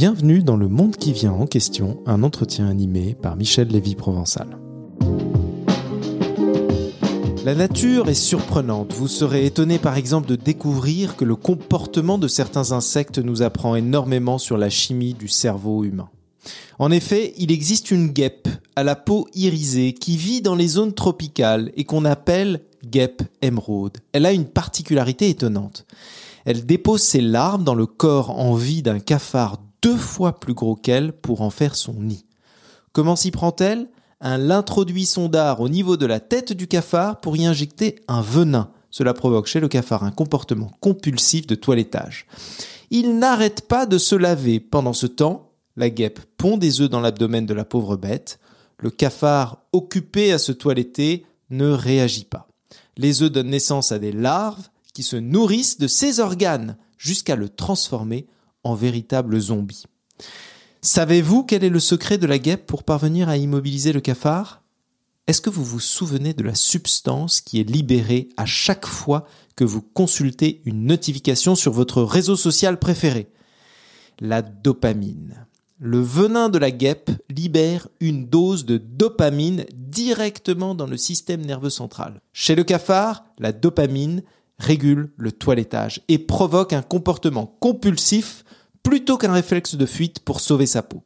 Bienvenue 0.00 0.42
dans 0.42 0.56
Le 0.56 0.68
Monde 0.68 0.96
qui 0.96 1.12
vient 1.12 1.34
en 1.34 1.44
question, 1.44 2.02
un 2.06 2.22
entretien 2.22 2.66
animé 2.66 3.14
par 3.20 3.36
Michel 3.36 3.68
Lévy-Provençal. 3.68 4.58
La 7.44 7.54
nature 7.54 8.08
est 8.08 8.14
surprenante. 8.14 8.94
Vous 8.94 9.08
serez 9.08 9.44
étonné 9.44 9.78
par 9.78 9.98
exemple 9.98 10.26
de 10.26 10.36
découvrir 10.36 11.16
que 11.16 11.26
le 11.26 11.36
comportement 11.36 12.16
de 12.16 12.28
certains 12.28 12.72
insectes 12.72 13.18
nous 13.18 13.42
apprend 13.42 13.76
énormément 13.76 14.38
sur 14.38 14.56
la 14.56 14.70
chimie 14.70 15.12
du 15.12 15.28
cerveau 15.28 15.84
humain. 15.84 16.08
En 16.78 16.90
effet, 16.90 17.34
il 17.36 17.52
existe 17.52 17.90
une 17.90 18.08
guêpe 18.08 18.48
à 18.76 18.84
la 18.84 18.96
peau 18.96 19.28
irisée 19.34 19.92
qui 19.92 20.16
vit 20.16 20.40
dans 20.40 20.54
les 20.54 20.68
zones 20.68 20.94
tropicales 20.94 21.72
et 21.76 21.84
qu'on 21.84 22.06
appelle 22.06 22.62
guêpe 22.86 23.22
émeraude. 23.42 23.98
Elle 24.12 24.24
a 24.24 24.32
une 24.32 24.46
particularité 24.46 25.28
étonnante. 25.28 25.84
Elle 26.46 26.64
dépose 26.64 27.02
ses 27.02 27.20
larves 27.20 27.64
dans 27.64 27.74
le 27.74 27.84
corps 27.84 28.30
en 28.30 28.54
vie 28.54 28.80
d'un 28.80 28.98
cafard 28.98 29.58
deux 29.82 29.96
fois 29.96 30.38
plus 30.38 30.54
gros 30.54 30.76
qu'elle 30.76 31.12
pour 31.12 31.42
en 31.42 31.50
faire 31.50 31.74
son 31.74 31.94
nid. 31.94 32.24
Comment 32.92 33.16
s'y 33.16 33.30
prend-elle? 33.30 33.88
Elle 34.20 34.50
introduit 34.52 35.06
son 35.06 35.28
dard 35.28 35.60
au 35.60 35.68
niveau 35.68 35.96
de 35.96 36.06
la 36.06 36.20
tête 36.20 36.52
du 36.52 36.66
cafard 36.66 37.20
pour 37.20 37.36
y 37.36 37.46
injecter 37.46 37.96
un 38.08 38.20
venin. 38.20 38.70
Cela 38.90 39.14
provoque 39.14 39.46
chez 39.46 39.60
le 39.60 39.68
cafard 39.68 40.04
un 40.04 40.10
comportement 40.10 40.72
compulsif 40.80 41.46
de 41.46 41.54
toilettage. 41.54 42.26
Il 42.90 43.18
n'arrête 43.18 43.62
pas 43.68 43.86
de 43.86 43.98
se 43.98 44.16
laver. 44.16 44.60
Pendant 44.60 44.92
ce 44.92 45.06
temps, 45.06 45.52
la 45.76 45.88
guêpe 45.88 46.20
pond 46.36 46.56
des 46.56 46.80
œufs 46.80 46.90
dans 46.90 47.00
l'abdomen 47.00 47.46
de 47.46 47.54
la 47.54 47.64
pauvre 47.64 47.96
bête. 47.96 48.40
Le 48.78 48.90
cafard, 48.90 49.62
occupé 49.72 50.32
à 50.32 50.38
se 50.38 50.52
toiletter, 50.52 51.24
ne 51.50 51.70
réagit 51.70 52.24
pas. 52.24 52.48
Les 52.96 53.22
œufs 53.22 53.30
donnent 53.30 53.50
naissance 53.50 53.92
à 53.92 53.98
des 53.98 54.12
larves 54.12 54.68
qui 54.92 55.02
se 55.02 55.16
nourrissent 55.16 55.78
de 55.78 55.86
ses 55.86 56.20
organes 56.20 56.76
jusqu'à 56.98 57.36
le 57.36 57.48
transformer 57.48 58.26
en 58.64 58.74
véritable 58.74 59.38
zombie. 59.40 59.84
Savez-vous 60.82 61.44
quel 61.44 61.64
est 61.64 61.70
le 61.70 61.80
secret 61.80 62.18
de 62.18 62.26
la 62.26 62.38
guêpe 62.38 62.66
pour 62.66 62.84
parvenir 62.84 63.28
à 63.28 63.36
immobiliser 63.36 63.92
le 63.92 64.00
cafard? 64.00 64.62
Est-ce 65.26 65.40
que 65.40 65.50
vous 65.50 65.64
vous 65.64 65.80
souvenez 65.80 66.34
de 66.34 66.42
la 66.42 66.54
substance 66.54 67.40
qui 67.40 67.60
est 67.60 67.68
libérée 67.68 68.30
à 68.36 68.46
chaque 68.46 68.86
fois 68.86 69.26
que 69.56 69.64
vous 69.64 69.82
consultez 69.82 70.62
une 70.64 70.86
notification 70.86 71.54
sur 71.54 71.72
votre 71.72 72.02
réseau 72.02 72.34
social 72.34 72.78
préféré? 72.78 73.28
La 74.20 74.42
dopamine. 74.42 75.46
Le 75.78 76.00
venin 76.00 76.48
de 76.48 76.58
la 76.58 76.70
guêpe 76.70 77.10
libère 77.30 77.88
une 78.00 78.26
dose 78.26 78.66
de 78.66 78.76
dopamine 78.76 79.64
directement 79.74 80.74
dans 80.74 80.86
le 80.86 80.96
système 80.96 81.44
nerveux 81.44 81.70
central. 81.70 82.20
Chez 82.32 82.54
le 82.54 82.64
cafard, 82.64 83.24
la 83.38 83.52
dopamine 83.52 84.22
régule 84.58 85.12
le 85.16 85.32
toilettage 85.32 86.02
et 86.08 86.18
provoque 86.18 86.72
un 86.72 86.82
comportement 86.82 87.46
compulsif 87.60 88.44
plutôt 88.82 89.16
qu'un 89.16 89.32
réflexe 89.32 89.74
de 89.74 89.86
fuite 89.86 90.20
pour 90.20 90.40
sauver 90.40 90.66
sa 90.66 90.82
peau. 90.82 91.02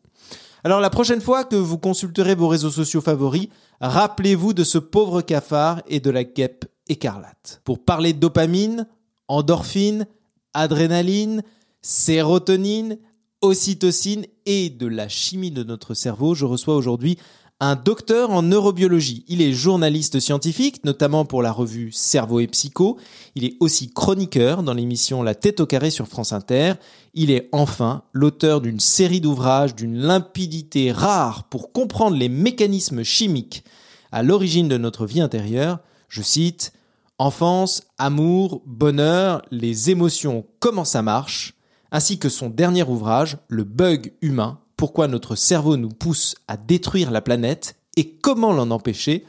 Alors 0.64 0.80
la 0.80 0.91
prochaine 0.91 1.20
fois 1.20 1.44
que 1.44 1.56
vous 1.56 1.78
consulterez 1.78 2.34
vos 2.34 2.48
réseaux 2.48 2.70
sociaux 2.70 3.03
favoris, 3.03 3.48
rappelez-vous 3.80 4.55
de 4.55 4.64
ce 4.64 4.78
pauvre 4.78 5.20
cafard 5.20 5.83
et 5.89 6.00
de 6.00 6.11
la 6.11 6.25
guêpe 6.25 6.64
écarlate. 6.89 7.61
Pour 7.64 7.84
parler 7.84 8.14
de 8.14 8.19
dopamine, 8.19 8.86
endorphine, 9.28 10.06
adrénaline, 10.55 11.42
sérotonine, 11.83 12.98
ocytocine 13.42 14.25
et 14.47 14.70
de 14.70 14.86
la 14.86 15.08
chimie 15.08 15.50
de 15.50 15.62
notre 15.62 15.92
cerveau, 15.92 16.34
je 16.34 16.47
reçois 16.47 16.77
aujourd'hui 16.77 17.19
un 17.61 17.77
docteur 17.77 18.31
en 18.31 18.43
neurobiologie. 18.43 19.25
Il 19.29 19.41
est 19.41 19.53
journaliste 19.53 20.21
scientifique, 20.21 20.85
notamment 20.85 21.25
pour 21.25 21.41
la 21.41 21.53
revue 21.53 21.93
Cerveau 21.93 22.41
et 22.41 22.47
Psycho. 22.47 22.99
Il 23.35 23.45
est 23.45 23.57
aussi 23.61 23.93
chroniqueur 23.93 24.63
dans 24.63 24.75
l'émission 24.75 25.23
La 25.23 25.35
tête 25.35 25.61
au 25.61 25.67
carré 25.67 25.91
sur 25.91 26.09
France 26.09 26.33
Inter. 26.33 26.75
Il 27.15 27.31
est 27.31 27.49
enfin 27.53 28.03
l'auteur 28.13 28.61
d'une 28.61 28.81
série 28.81 29.21
d'ouvrages 29.21 29.75
d'une 29.75 29.99
limpidité 29.99 30.91
rare 30.91 31.45
pour 31.45 31.73
comprendre 31.73 32.17
les 32.17 32.29
mécanismes 32.29 33.05
chimiques 33.05 33.64
à 34.11 34.23
l'origine 34.23 34.69
de 34.69 34.79
notre 34.79 35.07
vie 35.07 35.20
intérieure. 35.20 35.79
Je 36.09 36.23
cite 36.23 36.73
Enfance, 37.19 37.85
amour, 37.97 38.63
bonheur, 38.67 39.43
les 39.53 39.91
émotions, 39.91 40.45
comment 40.59 40.85
ça 40.85 41.01
marche, 41.01 41.55
ainsi 41.93 42.19
que 42.19 42.29
son 42.29 42.51
dernier 42.51 42.83
ouvrage, 42.83 43.37
Le 43.47 43.63
bug 43.63 44.13
humain, 44.20 44.59
pourquoi 44.77 45.08
notre 45.08 45.36
cerveau 45.36 45.77
nous 45.77 45.89
pousse 45.89 46.35
à 46.48 46.57
détruire 46.57 47.11
la 47.11 47.20
planète 47.20 47.77
et 47.96 48.11
comment 48.11 48.52
l'en 48.52 48.70
empêcher. 48.70 49.24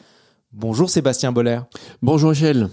Bonjour 0.51 0.89
Sébastien 0.89 1.31
Boller. 1.31 1.59
Bonjour 2.01 2.31
Michel. 2.31 2.69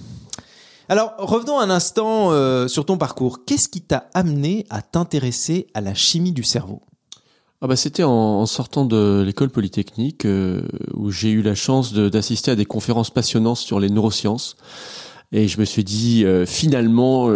Alors 0.88 1.15
revenons 1.19 1.59
un 1.59 1.71
instant 1.71 2.32
euh, 2.32 2.69
sur 2.69 2.84
ton 2.84 2.99
parcours. 2.99 3.44
Qu'est-ce 3.44 3.69
qui 3.69 3.81
t'a 3.81 4.09
amené 4.15 4.66
à 4.71 4.82
t'intéresser 4.82 5.66
à 5.75 5.81
la 5.81 5.94
chimie 5.94 6.32
du 6.32 6.43
cerveau? 6.43 6.82
Ah 7.61 7.69
bah 7.69 7.77
c'était 7.77 8.03
en, 8.03 8.44
sortant 8.47 8.84
de 8.84 9.22
l'école 9.25 9.50
polytechnique 9.50 10.25
euh, 10.25 10.62
où 10.94 11.11
j'ai 11.11 11.31
eu 11.31 11.43
la 11.43 11.55
chance 11.55 11.93
d'assister 11.93 12.50
à 12.50 12.56
des 12.56 12.65
conférences 12.65 13.11
passionnantes 13.11 13.59
sur 13.59 13.78
les 13.78 13.88
neurosciences 13.88 14.56
et 15.31 15.47
je 15.47 15.61
me 15.61 15.65
suis 15.65 15.84
dit 15.84 16.25
euh, 16.25 16.44
finalement 16.44 17.31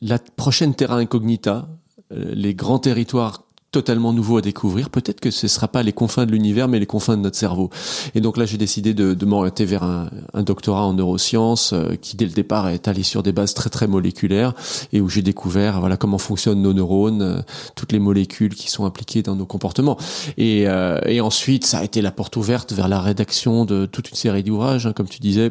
la 0.00 0.18
prochaine 0.18 0.74
terra 0.74 0.96
incognita, 0.96 1.68
les 2.10 2.54
grands 2.54 2.78
territoires 2.78 3.44
totalement 3.72 4.12
nouveau 4.12 4.38
à 4.38 4.40
découvrir. 4.40 4.90
Peut-être 4.90 5.20
que 5.20 5.30
ce 5.30 5.46
ne 5.46 5.48
sera 5.48 5.68
pas 5.68 5.82
les 5.82 5.92
confins 5.92 6.26
de 6.26 6.32
l'univers, 6.32 6.66
mais 6.66 6.80
les 6.80 6.86
confins 6.86 7.16
de 7.16 7.22
notre 7.22 7.36
cerveau. 7.36 7.70
Et 8.14 8.20
donc 8.20 8.36
là, 8.36 8.44
j'ai 8.44 8.58
décidé 8.58 8.94
de, 8.94 9.14
de 9.14 9.26
m'orienter 9.26 9.64
vers 9.64 9.84
un, 9.84 10.10
un, 10.34 10.42
doctorat 10.42 10.84
en 10.84 10.94
neurosciences 10.94 11.72
euh, 11.72 11.94
qui, 11.94 12.16
dès 12.16 12.24
le 12.24 12.32
départ, 12.32 12.68
est 12.68 12.88
allé 12.88 13.02
sur 13.02 13.22
des 13.22 13.32
bases 13.32 13.54
très 13.54 13.70
très 13.70 13.86
moléculaires 13.86 14.54
et 14.92 15.00
où 15.00 15.08
j'ai 15.08 15.22
découvert 15.22 15.80
voilà 15.80 15.96
comment 15.96 16.18
fonctionnent 16.18 16.62
nos 16.62 16.72
neurones, 16.72 17.22
euh, 17.22 17.42
toutes 17.76 17.92
les 17.92 18.00
molécules 18.00 18.54
qui 18.54 18.70
sont 18.70 18.84
impliquées 18.84 19.22
dans 19.22 19.36
nos 19.36 19.46
comportements. 19.46 19.96
Et, 20.36 20.68
euh, 20.68 20.98
et 21.06 21.20
ensuite, 21.20 21.64
ça 21.64 21.78
a 21.78 21.84
été 21.84 22.02
la 22.02 22.10
porte 22.10 22.36
ouverte 22.36 22.72
vers 22.72 22.88
la 22.88 23.00
rédaction 23.00 23.64
de 23.64 23.86
toute 23.86 24.10
une 24.10 24.16
série 24.16 24.42
d'ouvrages, 24.42 24.86
hein, 24.86 24.92
comme 24.92 25.08
tu 25.08 25.20
disais 25.20 25.50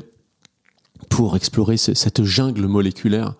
pour 1.07 1.35
explorer 1.35 1.77
cette 1.77 2.23
jungle 2.23 2.67
moléculaire 2.67 3.35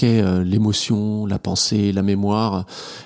qu'est 0.00 0.22
euh, 0.22 0.42
l'émotion, 0.42 1.26
la 1.26 1.38
pensée, 1.38 1.92
la 1.92 2.00
mémoire, 2.00 2.64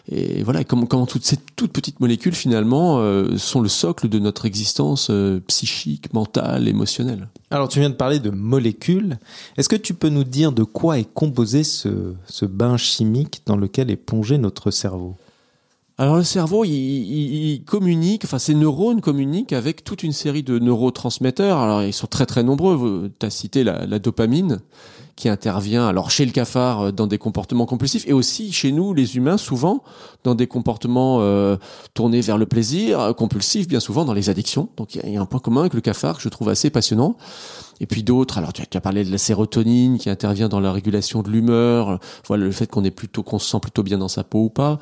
et 0.09 0.45
voilà 0.45 0.63
comment, 0.63 0.87
comment 0.87 1.07
toutes 1.07 1.25
ces 1.25 1.37
toutes 1.57 1.73
petites 1.73 1.99
molécules 1.99 2.37
finalement 2.37 2.99
euh, 2.99 3.37
sont 3.37 3.61
le 3.61 3.69
socle 3.69 4.09
de 4.09 4.21
notre 4.21 4.47
existence 4.47 5.09
euh, 5.11 5.41
psychique, 5.49 6.13
mentale, 6.13 6.69
émotionnelle. 6.69 7.29
Alors 7.51 7.69
tu 7.69 7.81
viens 7.81 7.91
de 7.91 7.97
parler 7.97 8.21
de 8.21 8.31
molécules. 8.31 9.19
Est-ce 9.57 9.69
que 9.69 9.75
tu 9.75 9.93
peux 9.95 10.09
nous 10.09 10.23
dire 10.23 10.53
de 10.53 10.63
quoi 10.63 11.01
est 11.01 11.13
composé 11.13 11.65
ce, 11.65 12.15
ce 12.27 12.45
bain 12.45 12.77
chimique 12.77 13.43
dans 13.45 13.57
lequel 13.57 13.91
est 13.91 13.97
plongé 13.97 14.39
notre 14.39 14.71
cerveau? 14.71 15.17
Alors 15.97 16.17
le 16.17 16.25
cerveau, 16.25 16.65
il, 16.65 16.73
il, 16.73 17.65
communique, 17.65 18.25
enfin 18.25 18.41
ces 18.41 18.55
neurones 18.55 19.01
communiquent 19.01 19.53
avec 19.53 19.85
toute 19.85 20.03
une 20.03 20.13
série 20.13 20.43
de 20.43 20.59
neurotransmetteurs. 20.59 21.59
Alors 21.59 21.83
ils 21.85 21.93
sont 21.93 22.09
très 22.09 22.27
très 22.27 22.43
nombreux. 22.43 23.13
Tu 23.21 23.27
as 23.27 23.31
cité 23.31 23.63
la, 23.63 23.87
la 23.87 24.01
dopamine, 24.01 24.61
qui 25.17 25.29
intervient 25.29 25.87
alors 25.87 26.11
chez 26.11 26.25
le 26.25 26.33
cafard 26.33 26.81
euh, 26.81 26.93
dans 26.93 27.07
des 27.07 27.19
comportements 27.19 27.67
compulsifs 27.67 28.07
et 28.09 28.13
aussi 28.13 28.53
chez 28.53 28.73
nous 28.73 28.95
les 28.95 29.17
humains 29.17 29.37
souvent 29.37 29.83
dans 30.25 30.35
des 30.35 30.47
comportements 30.47 31.19
euh, 31.21 31.57
tournés 31.95 32.21
vers 32.21 32.39
le 32.39 32.47
plaisir 32.47 33.01
euh, 33.01 33.13
compulsif 33.13 33.69
bien 33.69 33.81
souvent 33.81 34.05
dans 34.05 34.13
les 34.13 34.31
addictions 34.31 34.69
donc 34.77 34.95
il 34.95 35.13
y, 35.13 35.17
a 35.17 35.21
un 35.21 35.27
point 35.27 35.41
commun 35.41 35.63
avec 35.63 35.75
le 35.75 35.81
cafard 35.81 36.17
que 36.17 36.23
je 36.23 36.29
trouve 36.29 36.49
assez 36.49 36.71
passionnant 36.71 37.17
et 37.85 37.87
puis 37.87 38.03
d'autres 38.03 38.39
alors 38.39 38.53
tu 38.53 38.63
as, 38.63 38.67
tu 38.67 38.77
as, 38.77 38.81
parlé 38.81 39.05
de 39.05 39.11
la 39.13 39.19
sérotonine 39.19 39.99
qui 39.99 40.09
intervient 40.09 40.49
dans 40.49 40.59
la 40.59 40.73
régulation 40.73 41.23
de 41.23 41.31
l'humeur 41.31 42.01
voilà 42.27 42.45
le 42.45 42.51
fait 42.51 42.67
qu'on 42.67 42.83
est 42.83 42.91
plutôt 42.91 43.23
qu'on 43.23 43.39
se 43.39 43.49
sent 43.51 43.61
plutôt 43.61 43.83
bien 43.83 43.99
dans 43.99 44.09
sa 44.09 44.25
peau 44.25 44.45
ou 44.45 44.51
pas 44.51 44.81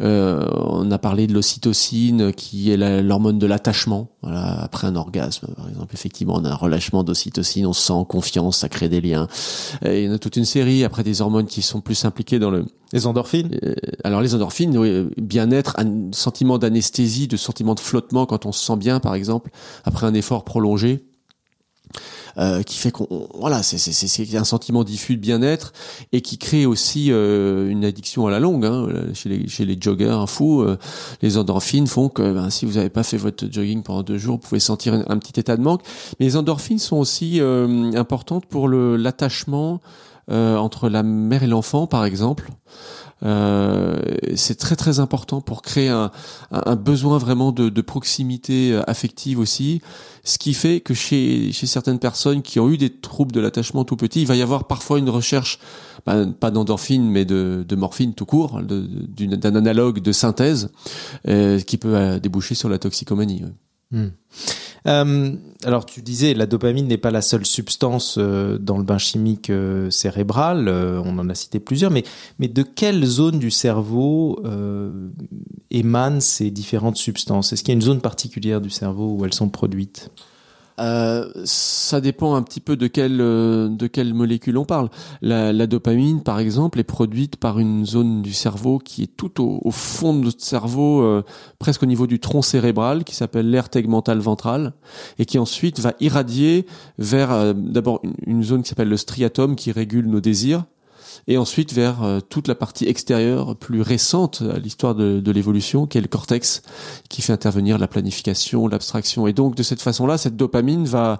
euh, 0.00 0.48
on 0.56 0.90
a 0.90 0.98
parlé 0.98 1.26
de 1.26 1.32
l'ocytocine 1.32 2.32
qui 2.32 2.70
est 2.70 2.76
l'hormone 3.02 3.38
de 3.38 3.46
l'attachement. 3.46 4.08
Voilà, 4.22 4.62
après 4.62 4.86
un 4.86 4.96
orgasme, 4.96 5.46
par 5.54 5.68
exemple, 5.68 5.94
effectivement, 5.94 6.34
on 6.36 6.44
a 6.44 6.50
un 6.50 6.54
relâchement 6.54 7.04
d'ocytocine, 7.04 7.66
on 7.66 7.72
se 7.72 7.82
sent 7.82 7.92
en 7.92 8.04
confiance, 8.04 8.58
ça 8.58 8.68
crée 8.68 8.88
des 8.88 9.00
liens. 9.00 9.28
Et 9.84 10.02
il 10.02 10.06
y 10.06 10.10
en 10.10 10.14
a 10.14 10.18
toute 10.18 10.36
une 10.36 10.44
série 10.44 10.84
après 10.84 11.04
des 11.04 11.20
hormones 11.20 11.46
qui 11.46 11.62
sont 11.62 11.80
plus 11.80 12.04
impliquées 12.04 12.38
dans 12.38 12.50
le 12.50 12.64
les 12.92 13.08
endorphines? 13.08 13.58
Euh, 13.64 13.74
alors 14.04 14.20
les 14.20 14.36
endorphines, 14.36 14.76
oui, 14.78 15.08
bien-être, 15.16 15.74
un 15.78 16.12
sentiment 16.12 16.58
d'anesthésie, 16.58 17.26
de 17.26 17.36
sentiment 17.36 17.74
de 17.74 17.80
flottement 17.80 18.24
quand 18.24 18.46
on 18.46 18.52
se 18.52 18.64
sent 18.64 18.76
bien, 18.76 19.00
par 19.00 19.14
exemple, 19.14 19.50
après 19.84 20.06
un 20.06 20.14
effort 20.14 20.44
prolongé. 20.44 21.04
Euh, 22.36 22.62
qui 22.64 22.78
fait 22.78 22.90
qu'on 22.90 23.28
voilà 23.32 23.62
c'est 23.62 23.78
c'est 23.78 24.36
un 24.36 24.42
sentiment 24.42 24.82
diffus 24.82 25.14
de 25.14 25.20
bien-être 25.20 25.72
et 26.10 26.20
qui 26.20 26.36
crée 26.36 26.66
aussi 26.66 27.12
euh, 27.12 27.70
une 27.70 27.84
addiction 27.84 28.26
à 28.26 28.30
la 28.32 28.40
longue 28.40 28.66
hein, 28.66 28.88
chez 29.14 29.28
les 29.28 29.46
chez 29.46 29.64
les 29.64 29.76
joggers 29.80 30.10
un 30.10 30.26
fou 30.26 30.62
euh, 30.62 30.76
les 31.22 31.38
endorphines 31.38 31.86
font 31.86 32.08
que 32.08 32.32
ben, 32.32 32.50
si 32.50 32.66
vous 32.66 32.72
n'avez 32.72 32.90
pas 32.90 33.04
fait 33.04 33.18
votre 33.18 33.46
jogging 33.48 33.84
pendant 33.84 34.02
deux 34.02 34.18
jours 34.18 34.34
vous 34.42 34.48
pouvez 34.48 34.58
sentir 34.58 34.94
un, 34.94 35.18
petit 35.18 35.38
état 35.38 35.56
de 35.56 35.62
manque 35.62 35.82
mais 36.18 36.26
les 36.26 36.36
endorphines 36.36 36.80
sont 36.80 36.96
aussi 36.96 37.40
importantes 37.40 38.46
pour 38.46 38.66
le 38.66 38.96
l'attachement 38.96 39.80
entre 40.28 40.88
la 40.88 41.02
mère 41.02 41.42
et 41.42 41.46
l'enfant, 41.46 41.86
par 41.86 42.06
exemple. 42.06 42.48
Euh, 43.22 44.00
c'est 44.34 44.58
très 44.58 44.76
très 44.76 45.00
important 45.00 45.40
pour 45.40 45.62
créer 45.62 45.88
un, 45.88 46.10
un 46.50 46.76
besoin 46.76 47.18
vraiment 47.18 47.52
de, 47.52 47.68
de, 47.68 47.80
proximité 47.80 48.78
affective 48.86 49.38
aussi, 49.38 49.80
ce 50.24 50.38
qui 50.38 50.52
fait 50.52 50.80
que 50.80 50.94
chez, 50.94 51.52
chez 51.52 51.66
certaines 51.66 51.98
personnes 51.98 52.42
qui 52.42 52.58
ont 52.60 52.68
eu 52.68 52.76
des 52.76 52.90
troubles 52.90 53.32
de 53.32 53.40
l'attachement 53.40 53.84
tout 53.84 53.96
petit, 53.96 54.22
il 54.22 54.26
va 54.26 54.36
y 54.36 54.42
avoir 54.42 54.66
parfois 54.66 54.98
une 54.98 55.10
recherche, 55.10 55.58
ben, 56.06 56.32
pas 56.32 56.50
d'endorphine 56.50 57.08
mais 57.08 57.24
de, 57.24 57.64
de, 57.66 57.76
morphine 57.76 58.14
tout 58.14 58.26
court, 58.26 58.60
d'un 58.62 59.54
analogue 59.54 60.00
de 60.00 60.12
synthèse 60.12 60.70
euh, 61.28 61.60
qui 61.60 61.76
peut 61.76 61.96
euh, 61.96 62.18
déboucher 62.18 62.54
sur 62.54 62.68
la 62.68 62.78
toxicomanie. 62.78 63.44
Hmm. 63.90 64.08
Euh, 64.86 65.32
alors 65.64 65.86
tu 65.86 66.02
disais 66.02 66.34
la 66.34 66.44
dopamine 66.44 66.86
n'est 66.86 66.98
pas 66.98 67.10
la 67.10 67.22
seule 67.22 67.46
substance 67.46 68.16
euh, 68.18 68.58
dans 68.58 68.76
le 68.76 68.84
bain 68.84 68.98
chimique 68.98 69.48
euh, 69.48 69.88
cérébral, 69.90 70.68
on 70.68 71.18
en 71.18 71.28
a 71.30 71.34
cité 71.34 71.58
plusieurs, 71.58 71.90
mais, 71.90 72.04
mais 72.38 72.48
de 72.48 72.62
quelle 72.62 73.04
zone 73.04 73.38
du 73.38 73.50
cerveau 73.50 74.42
émanent 75.70 76.20
ces 76.20 76.50
différentes 76.50 76.96
substances? 76.96 77.52
Est-ce 77.52 77.62
qu'il 77.62 77.72
y 77.72 77.76
a 77.76 77.76
une 77.76 77.82
zone 77.82 78.00
particulière 78.00 78.60
du 78.60 78.70
cerveau 78.70 79.16
où 79.18 79.24
elles 79.24 79.34
sont 79.34 79.48
produites? 79.48 80.10
Euh, 80.80 81.30
ça 81.44 82.00
dépend 82.00 82.34
un 82.34 82.42
petit 82.42 82.60
peu 82.60 82.76
de 82.76 82.86
quelle 82.86 83.20
euh, 83.20 83.68
de 83.68 83.86
quelle 83.86 84.12
molécule 84.12 84.58
on 84.58 84.64
parle. 84.64 84.88
La, 85.22 85.52
la, 85.52 85.66
dopamine, 85.66 86.22
par 86.22 86.40
exemple, 86.40 86.80
est 86.80 86.84
produite 86.84 87.36
par 87.36 87.58
une 87.58 87.86
zone 87.86 88.22
du 88.22 88.32
cerveau 88.32 88.78
qui 88.78 89.04
est 89.04 89.16
tout 89.16 89.42
au, 89.42 89.60
au 89.62 89.70
fond 89.70 90.14
de 90.14 90.24
notre 90.24 90.42
cerveau, 90.42 91.02
euh, 91.02 91.22
presque 91.58 91.82
au 91.82 91.86
niveau 91.86 92.06
du 92.06 92.18
tronc 92.18 92.42
cérébral, 92.42 93.04
qui 93.04 93.14
s'appelle 93.14 93.50
l'aire 93.50 93.68
tegmentale 93.68 94.18
ventrale, 94.18 94.72
et 95.18 95.26
qui 95.26 95.38
ensuite 95.38 95.78
va 95.78 95.94
irradier 96.00 96.66
vers 96.98 97.54
d'abord 97.54 98.00
une, 98.02 98.14
une, 98.26 98.42
zone 98.42 98.62
qui 98.62 98.68
s'appelle 98.68 98.88
le 98.88 98.96
striatum, 98.96 99.54
qui 99.56 99.70
régule 99.70 100.06
nos 100.06 100.20
désirs, 100.20 100.64
et 101.26 101.38
ensuite 101.38 101.72
vers 101.72 102.02
euh, 102.02 102.20
toute 102.20 102.48
la 102.48 102.54
partie 102.54 102.86
extérieure 102.86 103.56
plus 103.56 103.80
récente 103.80 104.42
à 104.42 104.58
l'histoire 104.58 104.94
de, 104.94 105.30
l'évolution, 105.30 105.86
qui 105.86 105.98
est 105.98 106.00
le 106.00 106.08
cortex, 106.08 106.62
qui 107.08 107.22
fait 107.22 107.32
intervenir 107.32 107.78
la 107.78 107.88
planification, 107.88 108.68
l'abstraction. 108.68 109.26
Et 109.26 109.32
donc 109.32 109.54
de 109.54 109.62
cette 109.62 109.82
façon-là, 109.82 110.18
cette 110.18 110.36
dopamine 110.36 110.84
va 110.84 111.18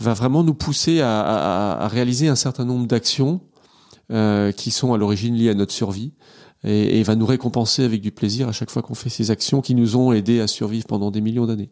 va 0.00 0.14
vraiment 0.14 0.44
nous 0.44 0.54
pousser 0.54 1.00
à, 1.00 1.20
à, 1.20 1.84
à 1.84 1.88
réaliser 1.88 2.28
un 2.28 2.36
certain 2.36 2.64
nombre 2.64 2.86
d'actions 2.86 3.40
euh, 4.10 4.52
qui 4.52 4.70
sont 4.70 4.94
à 4.94 4.96
l'origine 4.96 5.34
liées 5.34 5.50
à 5.50 5.54
notre 5.54 5.72
survie 5.72 6.12
et, 6.64 6.98
et, 6.98 7.02
va 7.02 7.14
nous 7.14 7.26
récompenser 7.26 7.84
avec 7.84 8.00
du 8.00 8.10
plaisir 8.10 8.48
à 8.48 8.52
chaque 8.52 8.70
fois 8.70 8.82
qu'on 8.82 8.94
fait 8.94 9.10
ces 9.10 9.30
actions 9.30 9.60
qui 9.60 9.74
nous 9.74 9.96
ont 9.96 10.12
aidés 10.12 10.40
à 10.40 10.48
survivre 10.48 10.86
pendant 10.86 11.10
des 11.10 11.20
millions 11.20 11.46
d'années. 11.46 11.70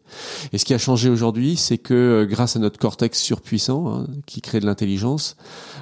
Et 0.53 0.57
ce 0.57 0.65
qui 0.65 0.73
a 0.73 0.77
changé 0.77 1.09
aujourd'hui, 1.09 1.57
c'est 1.57 1.77
que 1.77 1.93
euh, 1.93 2.25
grâce 2.25 2.55
à 2.55 2.59
notre 2.59 2.79
cortex 2.79 3.19
surpuissant, 3.19 3.93
hein, 3.93 4.07
qui 4.25 4.41
crée 4.41 4.59
de 4.59 4.65
l'intelligence, 4.65 5.35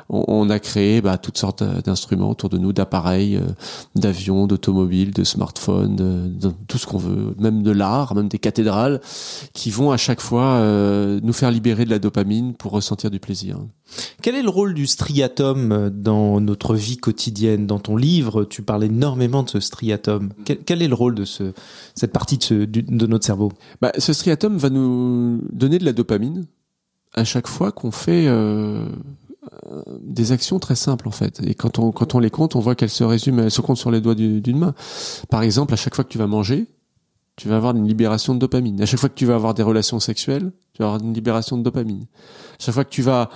on, 0.09 0.25
on, 0.27 0.49
a 0.49 0.59
créé 0.59 1.01
bah, 1.01 1.17
toutes 1.17 1.37
sortes 1.37 1.63
d'instruments 1.63 2.31
autour 2.31 2.49
de 2.49 2.57
nous, 2.57 2.73
d'appareils, 2.73 3.37
euh, 3.37 3.41
d'avions, 3.95 4.47
d'automobiles, 4.47 5.11
de 5.11 5.23
smartphones, 5.23 5.95
de, 5.95 6.27
de 6.27 6.51
tout 6.67 6.77
ce 6.77 6.87
qu'on 6.87 6.97
veut, 6.97 7.35
même 7.37 7.63
de 7.63 7.71
l'art, 7.71 8.15
même 8.15 8.27
des 8.27 8.39
cathédrales, 8.39 9.01
qui 9.53 9.69
vont 9.69 9.91
à 9.91 9.97
chaque 9.97 10.21
fois 10.21 10.55
euh, 10.55 11.19
nous 11.23 11.33
faire 11.33 11.51
libérer 11.51 11.85
de 11.85 11.89
la 11.89 11.99
dopamine 11.99 12.53
pour 12.53 12.71
ressentir 12.71 13.11
du 13.11 13.19
plaisir. 13.19 13.59
Quel 14.21 14.35
est 14.35 14.41
le 14.41 14.49
rôle 14.49 14.73
du 14.73 14.87
striatum 14.87 15.71
euh, 15.71 15.89
dans 15.89 16.41
notre 16.41 16.75
vie 16.75 16.97
quotidienne? 16.97 17.67
Dans 17.67 17.79
ton 17.79 17.95
livre, 17.95 18.43
tu 18.43 18.61
parlais 18.61 18.89
énormément 18.95 19.43
de 19.43 19.49
ce 19.49 19.59
striatum. 19.59 20.31
Quel, 20.45 20.81
est 20.81 20.87
le 20.87 20.95
rôle 20.95 21.15
de 21.15 21.25
ce, 21.25 21.53
cette 21.93 22.11
partie 22.11 22.37
de, 22.37 22.43
ce, 22.43 22.53
de 22.53 23.05
notre 23.07 23.25
cerveau? 23.25 23.51
Bah, 23.81 23.91
Ce 23.97 24.13
striatum 24.13 24.57
va 24.57 24.69
nous 24.69 25.41
donner 25.51 25.77
de 25.77 25.85
la 25.85 25.93
dopamine 25.93 26.45
à 27.13 27.23
chaque 27.23 27.47
fois 27.47 27.71
qu'on 27.71 27.91
fait 27.91 28.25
euh, 28.27 28.85
des 30.01 30.31
actions 30.31 30.59
très 30.59 30.75
simples 30.75 31.07
en 31.07 31.11
fait. 31.11 31.41
Et 31.45 31.53
quand 31.55 31.79
on, 31.79 31.91
quand 31.91 32.15
on 32.15 32.19
les 32.19 32.29
compte, 32.29 32.55
on 32.55 32.59
voit 32.59 32.75
qu'elles 32.75 32.89
se 32.89 33.03
résument, 33.03 33.43
elles 33.43 33.51
se 33.51 33.61
comptent 33.61 33.77
sur 33.77 33.91
les 33.91 34.01
doigts 34.01 34.15
d'une 34.15 34.57
main. 34.57 34.73
Par 35.29 35.43
exemple, 35.43 35.73
à 35.73 35.77
chaque 35.77 35.95
fois 35.95 36.03
que 36.03 36.09
tu 36.09 36.17
vas 36.17 36.27
manger, 36.27 36.67
tu 37.35 37.49
vas 37.49 37.57
avoir 37.57 37.75
une 37.75 37.87
libération 37.87 38.33
de 38.33 38.39
dopamine. 38.39 38.81
À 38.81 38.85
chaque 38.85 38.99
fois 38.99 39.09
que 39.09 39.15
tu 39.15 39.25
vas 39.25 39.35
avoir 39.35 39.53
des 39.53 39.63
relations 39.63 39.99
sexuelles, 39.99 40.51
tu 40.73 40.81
vas 40.81 40.87
avoir 40.87 41.01
une 41.01 41.13
libération 41.13 41.57
de 41.57 41.63
dopamine. 41.63 42.05
À 42.59 42.63
chaque 42.63 42.73
fois 42.73 42.85
que 42.85 42.89
tu 42.89 43.01
vas 43.01 43.29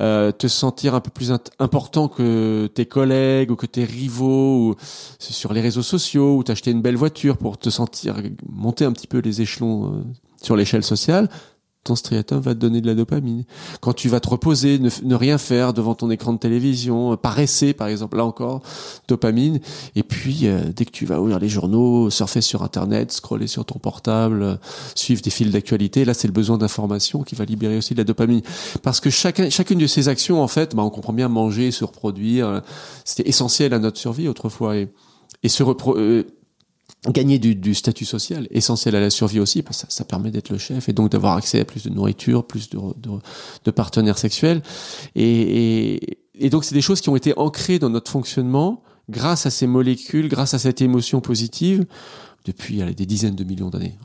euh, 0.00 0.32
te 0.32 0.46
sentir 0.46 0.94
un 0.94 1.00
peu 1.00 1.10
plus 1.10 1.32
important 1.58 2.08
que 2.08 2.68
tes 2.74 2.86
collègues 2.86 3.50
ou 3.50 3.56
que 3.56 3.66
tes 3.66 3.84
rivaux 3.84 4.76
sur 5.18 5.52
les 5.52 5.60
réseaux 5.60 5.82
sociaux 5.82 6.36
ou 6.36 6.42
t'acheter 6.42 6.70
une 6.70 6.80
belle 6.80 6.96
voiture 6.96 7.36
pour 7.36 7.58
te 7.58 7.68
sentir 7.68 8.16
monter 8.48 8.86
un 8.86 8.92
petit 8.92 9.06
peu 9.06 9.18
les 9.18 9.42
échelons 9.42 9.86
euh, 9.86 10.02
sur 10.40 10.56
l'échelle 10.56 10.84
sociale 10.84 11.28
ton 11.82 11.96
striatum 11.96 12.40
va 12.40 12.54
te 12.54 12.60
donner 12.60 12.80
de 12.82 12.86
la 12.86 12.94
dopamine. 12.94 13.44
Quand 13.80 13.94
tu 13.94 14.08
vas 14.08 14.20
te 14.20 14.28
reposer, 14.28 14.78
ne, 14.78 15.14
rien 15.14 15.38
faire 15.38 15.72
devant 15.72 15.94
ton 15.94 16.10
écran 16.10 16.34
de 16.34 16.38
télévision, 16.38 17.12
euh, 17.12 17.16
paresser 17.16 17.72
par 17.72 17.88
exemple, 17.88 18.18
là 18.18 18.24
encore, 18.26 18.60
dopamine. 19.08 19.60
Et 19.96 20.02
puis, 20.02 20.46
euh, 20.46 20.60
dès 20.76 20.84
que 20.84 20.90
tu 20.90 21.06
vas 21.06 21.20
ouvrir 21.20 21.38
les 21.38 21.48
journaux, 21.48 22.10
surfer 22.10 22.42
sur 22.42 22.62
Internet, 22.62 23.12
scroller 23.12 23.46
sur 23.46 23.64
ton 23.64 23.78
portable, 23.78 24.42
euh, 24.42 24.56
suivre 24.94 25.22
des 25.22 25.30
fils 25.30 25.50
d'actualité, 25.50 26.04
là 26.04 26.12
c'est 26.12 26.28
le 26.28 26.34
besoin 26.34 26.58
d'information 26.58 27.22
qui 27.22 27.34
va 27.34 27.46
libérer 27.46 27.78
aussi 27.78 27.94
de 27.94 27.98
la 27.98 28.04
dopamine. 28.04 28.42
Parce 28.82 29.00
que 29.00 29.08
chacun, 29.08 29.48
chacune 29.48 29.78
de 29.78 29.86
ces 29.86 30.08
actions, 30.08 30.42
en 30.42 30.48
fait, 30.48 30.76
bah, 30.76 30.82
on 30.82 30.90
comprend 30.90 31.14
bien 31.14 31.28
manger, 31.28 31.70
se 31.70 31.84
reproduire, 31.84 32.62
c'était 33.04 33.28
essentiel 33.28 33.72
à 33.72 33.78
notre 33.78 33.98
survie 33.98 34.28
autrefois. 34.28 34.76
Et, 34.76 34.88
et 35.42 35.48
se 35.48 35.62
gagner 37.08 37.38
du, 37.38 37.54
du, 37.54 37.74
statut 37.74 38.04
social, 38.04 38.46
essentiel 38.50 38.94
à 38.94 39.00
la 39.00 39.10
survie 39.10 39.40
aussi, 39.40 39.62
parce 39.62 39.78
que 39.78 39.82
ça, 39.82 39.86
ça 39.90 40.04
permet 40.04 40.30
d'être 40.30 40.50
le 40.50 40.58
chef 40.58 40.88
et 40.88 40.92
donc 40.92 41.10
d'avoir 41.10 41.36
accès 41.36 41.60
à 41.60 41.64
plus 41.64 41.84
de 41.84 41.90
nourriture, 41.90 42.46
plus 42.46 42.68
de, 42.68 42.78
de, 42.78 43.10
de 43.64 43.70
partenaires 43.70 44.18
sexuels. 44.18 44.62
Et, 45.14 46.18
et, 46.38 46.50
donc 46.50 46.64
c'est 46.64 46.74
des 46.74 46.82
choses 46.82 47.00
qui 47.00 47.08
ont 47.08 47.16
été 47.16 47.32
ancrées 47.38 47.78
dans 47.78 47.88
notre 47.88 48.10
fonctionnement 48.10 48.82
grâce 49.08 49.46
à 49.46 49.50
ces 49.50 49.66
molécules, 49.66 50.28
grâce 50.28 50.52
à 50.52 50.58
cette 50.58 50.82
émotion 50.82 51.20
positive 51.20 51.86
depuis 52.44 52.82
allez, 52.82 52.94
des 52.94 53.06
dizaines 53.06 53.36
de 53.36 53.44
millions 53.44 53.70
d'années. 53.70 53.96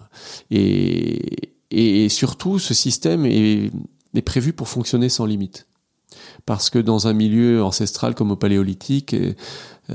Et, 0.51 1.53
et 1.71 2.09
surtout, 2.09 2.59
ce 2.59 2.73
système 2.73 3.25
est, 3.25 3.71
est 4.13 4.21
prévu 4.21 4.53
pour 4.53 4.69
fonctionner 4.69 5.09
sans 5.09 5.25
limite 5.25 5.67
parce 6.45 6.69
que 6.69 6.79
dans 6.79 7.07
un 7.07 7.13
milieu 7.13 7.63
ancestral 7.63 8.15
comme 8.15 8.31
au 8.31 8.35
paléolithique, 8.35 9.15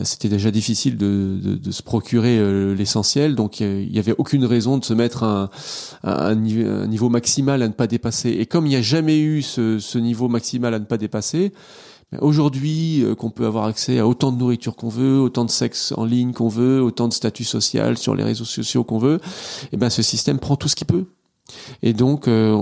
c'était 0.04 0.28
déjà 0.28 0.50
difficile 0.50 0.96
de, 0.96 1.38
de, 1.42 1.54
de 1.56 1.70
se 1.70 1.82
procurer 1.82 2.38
euh, 2.38 2.74
l'essentiel, 2.74 3.34
donc 3.34 3.60
euh, 3.60 3.82
il 3.84 3.90
n'y 3.90 3.98
avait 3.98 4.14
aucune 4.18 4.44
raison 4.44 4.78
de 4.78 4.84
se 4.84 4.94
mettre 4.94 5.24
un, 5.24 5.50
un, 6.04 6.34
niveau, 6.34 7.08
maximal 7.08 7.62
à 7.62 7.68
ne 7.68 7.72
pas 7.72 7.86
dépasser. 7.86 8.30
Et 8.30 8.46
comme 8.46 8.66
il 8.66 8.70
n'y 8.70 8.76
a 8.76 8.82
jamais 8.82 9.18
eu 9.18 9.42
ce, 9.42 9.98
niveau 9.98 10.28
maximal 10.28 10.74
à 10.74 10.78
ne 10.78 10.84
pas 10.84 10.98
dépasser, 10.98 11.52
ben, 12.12 12.18
Aujourd'hui, 12.22 13.04
qu'on 13.18 13.30
peut 13.30 13.46
avoir 13.46 13.66
accès 13.66 13.98
à 13.98 14.06
autant 14.06 14.32
de 14.32 14.38
nourriture 14.38 14.74
qu'on 14.74 14.88
veut, 14.88 15.20
autant 15.20 15.44
de 15.44 15.50
sexe 15.50 15.92
en 15.96 16.04
ligne 16.04 16.32
qu'on 16.32 16.48
veut, 16.48 16.82
autant 16.82 17.06
de 17.06 17.12
statut 17.12 17.44
social 17.44 17.96
sur 17.98 18.14
les 18.14 18.24
réseaux 18.24 18.44
sociaux 18.44 18.82
qu'on 18.82 18.98
veut, 18.98 19.20
et 19.64 19.68
eh 19.72 19.76
ben 19.76 19.90
ce 19.90 20.02
système 20.02 20.38
prend 20.38 20.56
tout 20.56 20.68
ce 20.68 20.74
qu'il 20.74 20.88
peut. 20.88 21.06
Et 21.82 21.92
donc, 21.92 22.28
euh, 22.28 22.56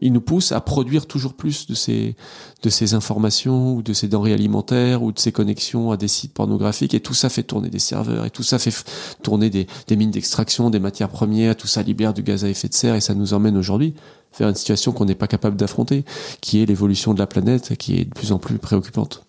il 0.00 0.12
nous 0.12 0.20
pousse 0.20 0.52
à 0.52 0.60
produire 0.60 1.06
toujours 1.06 1.34
plus 1.34 1.66
de 1.66 1.74
ces, 1.74 2.94
informations 2.94 3.74
ou 3.74 3.82
de 3.82 3.92
ces 3.92 4.08
denrées 4.08 4.32
alimentaires 4.32 5.02
ou 5.02 5.12
de 5.12 5.18
ces 5.18 5.32
connexions 5.32 5.90
à 5.90 5.96
des 5.96 6.08
sites 6.08 6.32
pornographiques. 6.32 6.94
Et 6.94 7.00
tout 7.00 7.14
ça 7.14 7.28
fait 7.28 7.42
tourner 7.42 7.70
des 7.70 7.78
serveurs 7.78 8.24
et 8.24 8.30
tout 8.30 8.42
ça 8.42 8.58
fait 8.58 8.72
tourner 9.22 9.50
des, 9.50 9.66
mines 9.90 10.10
d'extraction, 10.10 10.70
des 10.70 10.80
matières 10.80 11.10
premières. 11.10 11.56
Tout 11.56 11.66
ça 11.66 11.82
libère 11.82 12.14
du 12.14 12.22
gaz 12.22 12.44
à 12.44 12.48
effet 12.48 12.68
de 12.68 12.74
serre 12.74 12.94
et 12.94 13.00
ça 13.00 13.14
nous 13.14 13.34
emmène 13.34 13.56
aujourd'hui 13.56 13.94
vers 14.38 14.48
une 14.48 14.54
situation 14.54 14.92
qu'on 14.92 15.06
n'est 15.06 15.14
pas 15.14 15.26
capable 15.26 15.56
d'affronter, 15.56 16.04
qui 16.40 16.62
est 16.62 16.66
l'évolution 16.66 17.14
de 17.14 17.18
la 17.18 17.26
planète, 17.26 17.76
qui 17.76 17.96
est 17.96 18.04
de 18.04 18.10
plus 18.10 18.30
en 18.30 18.38
plus 18.38 18.58
préoccupante. 18.58 19.24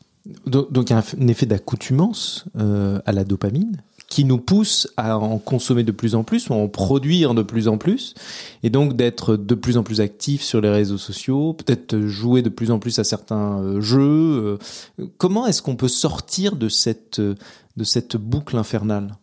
Donc, 0.46 0.72
donc 0.72 0.90
il 0.90 0.94
y 0.94 0.96
a 0.96 1.04
un 1.20 1.28
effet 1.28 1.46
d'accoutumance 1.46 2.46
euh, 2.58 3.00
à 3.06 3.12
la 3.12 3.24
dopamine 3.24 3.82
qui 4.10 4.26
nous 4.26 4.40
pousse 4.40 4.88
à 4.98 5.18
en 5.18 5.38
consommer 5.38 5.84
de 5.84 5.92
plus 5.92 6.16
en 6.16 6.24
plus 6.24 6.50
ou 6.50 6.54
à 6.54 6.58
en 6.58 6.68
produire 6.68 7.36
de 7.36 7.44
plus 7.44 7.68
en 7.68 7.78
plus 7.78 8.16
et 8.64 8.70
donc 8.70 8.96
d'être 8.96 9.38
de 9.38 9.56
plus 9.56 9.78
en 9.78 9.84
plus 9.84 10.02
actif 10.02 10.42
sur 10.42 10.62
les 10.62 10.70
réseaux 10.70 10.98
sociaux, 10.98 11.54
peut-être 11.54 12.00
jouer 12.02 12.42
de 12.42 12.50
plus 12.50 12.72
en 12.72 12.80
plus 12.80 12.98
à 13.00 13.04
certains 13.04 13.60
euh, 13.60 13.82
jeux. 13.82 14.60
Euh. 15.00 15.06
Comment 15.18 15.46
est-ce 15.46 15.62
qu'on 15.62 15.76
peut 15.76 15.88
sortir 15.88 16.56
de 16.56 16.70
cette 16.70 17.22
de 17.22 17.84
cette 17.84 18.18
boucle 18.18 18.58
infernale? 18.58 19.16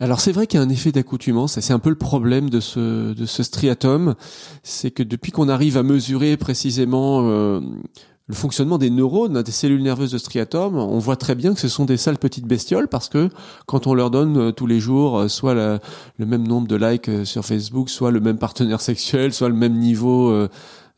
Alors 0.00 0.20
c'est 0.20 0.30
vrai 0.30 0.46
qu'il 0.46 0.60
y 0.60 0.62
a 0.62 0.66
un 0.66 0.68
effet 0.68 0.92
d'accoutumance, 0.92 1.58
et 1.58 1.60
c'est 1.60 1.72
un 1.72 1.80
peu 1.80 1.90
le 1.90 1.96
problème 1.96 2.50
de 2.50 2.60
ce, 2.60 3.12
de 3.14 3.26
ce 3.26 3.42
striatum, 3.42 4.14
c'est 4.62 4.92
que 4.92 5.02
depuis 5.02 5.32
qu'on 5.32 5.48
arrive 5.48 5.76
à 5.76 5.82
mesurer 5.82 6.36
précisément 6.36 7.22
euh, 7.24 7.60
le 8.28 8.34
fonctionnement 8.34 8.76
des 8.76 8.90
neurones, 8.90 9.42
des 9.42 9.52
cellules 9.52 9.82
nerveuses 9.82 10.12
de 10.12 10.18
striatum, 10.18 10.76
on 10.76 10.98
voit 10.98 11.16
très 11.16 11.34
bien 11.34 11.54
que 11.54 11.60
ce 11.60 11.68
sont 11.68 11.86
des 11.86 11.96
sales 11.96 12.18
petites 12.18 12.46
bestioles 12.46 12.86
parce 12.86 13.08
que 13.08 13.30
quand 13.66 13.86
on 13.86 13.94
leur 13.94 14.10
donne 14.10 14.36
euh, 14.36 14.52
tous 14.52 14.66
les 14.66 14.80
jours 14.80 15.18
euh, 15.18 15.28
soit 15.28 15.54
le 15.54 16.26
même 16.26 16.46
nombre 16.46 16.68
de 16.68 16.76
likes 16.76 17.08
euh, 17.08 17.24
sur 17.24 17.44
Facebook, 17.46 17.88
soit 17.88 18.10
le 18.10 18.20
même 18.20 18.36
partenaire 18.36 18.80
sexuel, 18.82 19.32
soit 19.32 19.48
le 19.48 19.54
même 19.54 19.78
niveau 19.78 20.46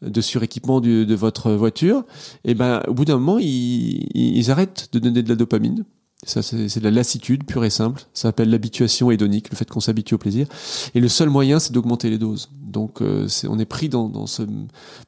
de 0.02 0.20
suréquipement 0.20 0.80
de 0.80 1.14
votre 1.14 1.52
voiture, 1.52 2.04
et 2.44 2.52
eh 2.52 2.54
ben 2.54 2.82
au 2.88 2.94
bout 2.94 3.04
d'un 3.04 3.18
moment 3.18 3.38
ils, 3.38 4.08
ils 4.14 4.50
arrêtent 4.50 4.88
de 4.92 4.98
donner 4.98 5.22
de 5.22 5.28
la 5.28 5.36
dopamine 5.36 5.84
ça, 6.26 6.42
c'est 6.42 6.78
de 6.78 6.84
la 6.84 6.90
lassitude 6.90 7.44
pure 7.44 7.64
et 7.64 7.70
simple. 7.70 8.02
Ça 8.12 8.28
s'appelle 8.28 8.50
l'habituation 8.50 9.10
hédonique, 9.10 9.50
le 9.50 9.56
fait 9.56 9.68
qu'on 9.68 9.80
s'habitue 9.80 10.14
au 10.14 10.18
plaisir. 10.18 10.46
Et 10.94 11.00
le 11.00 11.08
seul 11.08 11.30
moyen, 11.30 11.58
c'est 11.58 11.72
d'augmenter 11.72 12.10
les 12.10 12.18
doses. 12.18 12.50
Donc, 12.60 13.00
euh, 13.00 13.26
on 13.48 13.58
est 13.58 13.64
pris 13.64 13.88
dans, 13.88 14.08
dans, 14.08 14.26
ce 14.26 14.42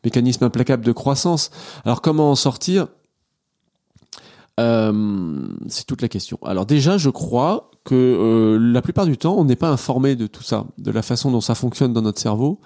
mécanisme 0.04 0.44
implacable 0.44 0.84
de 0.84 0.92
croissance. 0.92 1.50
Alors, 1.84 2.00
comment 2.00 2.30
en 2.30 2.34
sortir? 2.34 2.88
Euh, 4.60 5.48
C'est 5.68 5.86
toute 5.86 6.02
la 6.02 6.08
question. 6.08 6.38
Alors 6.42 6.66
déjà, 6.66 6.98
je 6.98 7.10
crois 7.10 7.70
que 7.84 7.94
euh, 7.94 8.58
la 8.58 8.82
plupart 8.82 9.06
du 9.06 9.16
temps, 9.16 9.36
on 9.36 9.44
n'est 9.44 9.56
pas 9.56 9.70
informé 9.70 10.16
de 10.16 10.26
tout 10.26 10.42
ça, 10.42 10.66
de 10.78 10.90
la 10.90 11.02
façon 11.02 11.30
dont 11.30 11.40
ça 11.40 11.54
fonctionne 11.54 11.92
dans 11.92 12.02
notre 12.02 12.20
cerveau, 12.20 12.60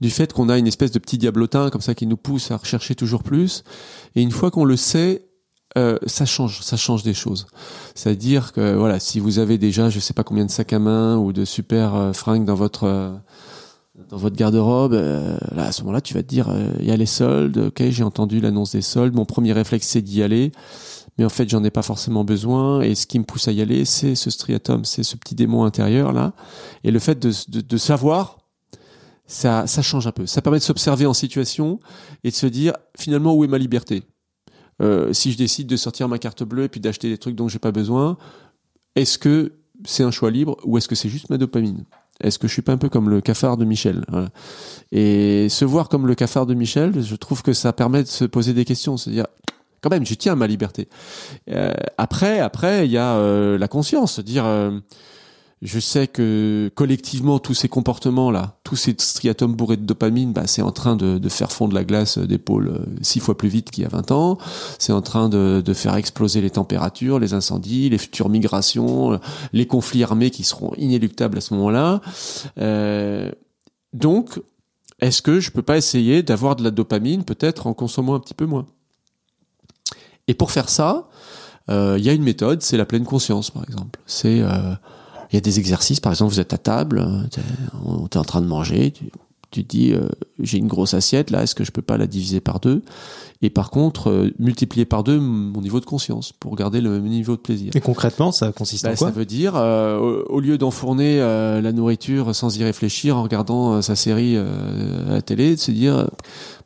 du 0.00 0.10
fait 0.10 0.32
qu'on 0.32 0.48
a 0.48 0.58
une 0.58 0.66
espèce 0.66 0.90
de 0.90 0.98
petit 0.98 1.18
diablotin 1.18 1.70
comme 1.70 1.80
ça 1.80 1.94
qui 1.94 2.06
nous 2.06 2.16
pousse 2.16 2.50
à 2.50 2.56
rechercher 2.56 2.94
toujours 2.94 3.22
plus. 3.22 3.64
Et 4.14 4.22
une 4.22 4.30
fois 4.30 4.50
qu'on 4.50 4.64
le 4.64 4.76
sait, 4.76 5.27
euh, 5.76 5.98
ça 6.06 6.24
change, 6.24 6.62
ça 6.62 6.76
change 6.76 7.02
des 7.02 7.14
choses. 7.14 7.46
C'est-à-dire 7.94 8.52
que 8.52 8.74
voilà, 8.74 9.00
si 9.00 9.20
vous 9.20 9.38
avez 9.38 9.58
déjà, 9.58 9.90
je 9.90 10.00
sais 10.00 10.14
pas 10.14 10.24
combien 10.24 10.46
de 10.46 10.50
sacs 10.50 10.72
à 10.72 10.78
main 10.78 11.16
ou 11.16 11.32
de 11.32 11.44
super 11.44 11.94
euh, 11.94 12.12
fringues 12.12 12.44
dans 12.44 12.54
votre 12.54 12.84
euh, 12.84 13.12
dans 14.08 14.16
votre 14.16 14.36
garde-robe, 14.36 14.94
euh, 14.94 15.36
là 15.54 15.64
à 15.64 15.72
ce 15.72 15.82
moment-là, 15.82 16.00
tu 16.00 16.14
vas 16.14 16.22
te 16.22 16.28
dire, 16.28 16.48
il 16.78 16.86
y 16.86 16.92
a 16.92 16.96
les 16.96 17.04
soldes. 17.04 17.58
Ok, 17.58 17.82
j'ai 17.90 18.04
entendu 18.04 18.40
l'annonce 18.40 18.72
des 18.72 18.80
soldes. 18.80 19.14
Mon 19.14 19.24
premier 19.24 19.52
réflexe, 19.52 19.88
c'est 19.88 20.02
d'y 20.02 20.22
aller 20.22 20.52
mais 21.18 21.24
en 21.24 21.28
fait 21.28 21.48
j'en 21.48 21.62
ai 21.64 21.70
pas 21.70 21.82
forcément 21.82 22.24
besoin 22.24 22.80
et 22.80 22.94
ce 22.94 23.06
qui 23.06 23.18
me 23.18 23.24
pousse 23.24 23.48
à 23.48 23.52
y 23.52 23.60
aller 23.60 23.84
c'est 23.84 24.14
ce 24.14 24.30
striatum 24.30 24.84
c'est 24.84 25.02
ce 25.02 25.16
petit 25.16 25.34
démon 25.34 25.64
intérieur 25.64 26.12
là 26.12 26.32
et 26.84 26.92
le 26.92 26.98
fait 27.00 27.18
de, 27.18 27.32
de, 27.48 27.60
de 27.60 27.76
savoir 27.76 28.38
ça, 29.26 29.66
ça 29.66 29.82
change 29.82 30.06
un 30.06 30.12
peu 30.12 30.26
ça 30.26 30.40
permet 30.40 30.58
de 30.58 30.64
s'observer 30.64 31.06
en 31.06 31.14
situation 31.14 31.80
et 32.24 32.30
de 32.30 32.34
se 32.34 32.46
dire 32.46 32.74
finalement 32.96 33.34
où 33.34 33.44
est 33.44 33.48
ma 33.48 33.58
liberté? 33.58 34.04
Euh, 34.80 35.12
si 35.12 35.32
je 35.32 35.38
décide 35.38 35.66
de 35.66 35.76
sortir 35.76 36.08
ma 36.08 36.18
carte 36.18 36.42
bleue 36.42 36.64
et 36.64 36.68
puis 36.68 36.80
d'acheter 36.80 37.08
des 37.08 37.18
trucs 37.18 37.34
dont 37.34 37.48
j'ai 37.48 37.58
pas 37.58 37.72
besoin 37.72 38.16
est-ce 38.98 39.18
que 39.18 39.52
c'est 39.84 40.02
un 40.02 40.10
choix 40.10 40.30
libre 40.30 40.56
ou 40.64 40.76
est-ce 40.76 40.88
que 40.88 40.94
c'est 40.94 41.08
juste 41.08 41.30
ma 41.30 41.38
dopamine? 41.38 41.84
Est-ce 42.20 42.38
que 42.38 42.48
je 42.48 42.52
suis 42.52 42.62
pas 42.62 42.72
un 42.72 42.78
peu 42.78 42.88
comme 42.88 43.08
le 43.08 43.20
cafard 43.20 43.56
de 43.56 43.64
Michel? 43.64 44.04
Et 44.90 45.48
se 45.48 45.64
voir 45.64 45.88
comme 45.88 46.08
le 46.08 46.16
cafard 46.16 46.46
de 46.46 46.54
Michel, 46.54 47.00
je 47.00 47.14
trouve 47.14 47.42
que 47.42 47.52
ça 47.52 47.72
permet 47.72 48.02
de 48.02 48.08
se 48.08 48.24
poser 48.24 48.54
des 48.54 48.64
questions, 48.64 48.96
se 48.96 49.08
dire 49.08 49.26
quand 49.80 49.90
même, 49.90 50.04
je 50.04 50.14
tiens 50.14 50.32
à 50.32 50.36
ma 50.36 50.48
liberté. 50.48 50.88
Euh, 51.50 51.72
après, 51.96 52.40
après, 52.40 52.86
il 52.86 52.90
y 52.90 52.98
a 52.98 53.14
euh, 53.14 53.56
la 53.56 53.68
conscience, 53.68 54.18
dire, 54.18 54.44
euh, 54.44 54.80
je 55.60 55.80
sais 55.80 56.06
que 56.06 56.70
collectivement 56.74 57.40
tous 57.40 57.54
ces 57.54 57.68
comportements 57.68 58.30
là, 58.30 58.58
tous 58.62 58.76
ces 58.76 58.94
striatomes 58.96 59.54
bourrés 59.54 59.76
de 59.76 59.84
dopamine, 59.84 60.32
bah, 60.32 60.46
c'est 60.46 60.62
en 60.62 60.70
train 60.70 60.94
de, 60.94 61.18
de, 61.18 61.28
faire 61.28 61.50
fondre 61.50 61.74
la 61.74 61.84
glace 61.84 62.18
des 62.18 62.38
pôles 62.38 62.68
euh, 62.68 62.78
six 63.02 63.18
fois 63.18 63.36
plus 63.36 63.48
vite 63.48 63.70
qu'il 63.70 63.82
y 63.82 63.86
a 63.86 63.88
20 63.88 64.12
ans. 64.12 64.38
C'est 64.78 64.92
en 64.92 65.02
train 65.02 65.28
de, 65.28 65.60
de, 65.64 65.74
faire 65.74 65.96
exploser 65.96 66.40
les 66.40 66.50
températures, 66.50 67.18
les 67.18 67.34
incendies, 67.34 67.90
les 67.90 67.98
futures 67.98 68.28
migrations, 68.28 69.18
les 69.52 69.66
conflits 69.66 70.04
armés 70.04 70.30
qui 70.30 70.44
seront 70.44 70.72
inéluctables 70.76 71.38
à 71.38 71.40
ce 71.40 71.54
moment-là. 71.54 72.02
Euh, 72.58 73.32
donc, 73.92 74.40
est-ce 75.00 75.22
que 75.22 75.40
je 75.40 75.50
peux 75.50 75.62
pas 75.62 75.76
essayer 75.76 76.22
d'avoir 76.22 76.54
de 76.54 76.62
la 76.62 76.70
dopamine 76.70 77.24
peut-être 77.24 77.66
en 77.66 77.74
consommant 77.74 78.14
un 78.14 78.20
petit 78.20 78.34
peu 78.34 78.46
moins? 78.46 78.66
Et 80.28 80.34
pour 80.34 80.52
faire 80.52 80.68
ça, 80.68 81.08
il 81.68 81.74
euh, 81.74 81.98
y 81.98 82.08
a 82.08 82.12
une 82.12 82.22
méthode, 82.22 82.62
c'est 82.62 82.76
la 82.76 82.86
pleine 82.86 83.04
conscience, 83.04 83.50
par 83.50 83.64
exemple. 83.64 83.98
C'est 84.06 84.40
il 85.30 85.34
euh, 85.34 85.34
y 85.34 85.36
a 85.36 85.40
des 85.40 85.58
exercices, 85.58 86.00
par 86.00 86.12
exemple, 86.12 86.32
vous 86.32 86.40
êtes 86.40 86.52
à 86.52 86.58
table, 86.58 87.06
tu 87.30 87.40
es, 87.40 88.16
en 88.18 88.24
train 88.24 88.40
de 88.40 88.46
manger, 88.46 88.90
tu, 88.92 89.10
tu 89.50 89.64
te 89.64 89.68
dis, 89.68 89.92
euh, 89.92 90.08
j'ai 90.40 90.58
une 90.58 90.68
grosse 90.68 90.94
assiette, 90.94 91.30
là, 91.30 91.42
est-ce 91.42 91.54
que 91.54 91.64
je 91.64 91.72
peux 91.72 91.82
pas 91.82 91.96
la 91.96 92.06
diviser 92.06 92.40
par 92.40 92.60
deux? 92.60 92.82
Et 93.40 93.50
par 93.50 93.70
contre, 93.70 94.10
euh, 94.10 94.30
multiplier 94.38 94.84
par 94.84 95.04
deux 95.04 95.18
mon 95.18 95.60
niveau 95.60 95.80
de 95.80 95.86
conscience 95.86 96.32
pour 96.32 96.56
garder 96.56 96.80
le 96.80 96.90
même 96.90 97.04
niveau 97.04 97.36
de 97.36 97.40
plaisir. 97.40 97.70
Et 97.74 97.80
concrètement, 97.80 98.32
ça 98.32 98.52
consiste 98.52 98.84
bah, 98.84 98.92
en 98.92 98.96
quoi? 98.96 99.08
Ça 99.08 99.12
veut 99.12 99.24
dire, 99.24 99.54
euh, 99.56 100.22
au, 100.28 100.40
lieu 100.40 100.58
d'enfourner 100.58 101.20
euh, 101.20 101.60
la 101.62 101.72
nourriture 101.72 102.34
sans 102.34 102.58
y 102.58 102.64
réfléchir 102.64 103.16
en 103.16 103.22
regardant 103.22 103.74
euh, 103.74 103.80
sa 103.80 103.96
série 103.96 104.36
à 104.36 104.44
la 105.08 105.22
télé, 105.22 105.54
de 105.54 105.60
se 105.60 105.70
dire, 105.70 106.10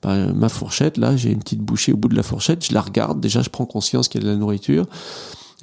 bah, 0.03 0.33
ma 0.33 0.49
fourchette, 0.49 0.97
là, 0.97 1.15
j'ai 1.15 1.31
une 1.31 1.41
petite 1.41 1.61
bouchée 1.61 1.93
au 1.93 1.97
bout 1.97 2.09
de 2.09 2.17
la 2.17 2.23
fourchette, 2.23 2.65
je 2.65 2.73
la 2.73 2.81
regarde, 2.81 3.21
déjà 3.21 3.43
je 3.43 3.51
prends 3.51 3.67
conscience 3.67 4.09
qu'il 4.09 4.23
y 4.23 4.25
a 4.25 4.27
de 4.27 4.33
la 4.33 4.39
nourriture 4.39 4.87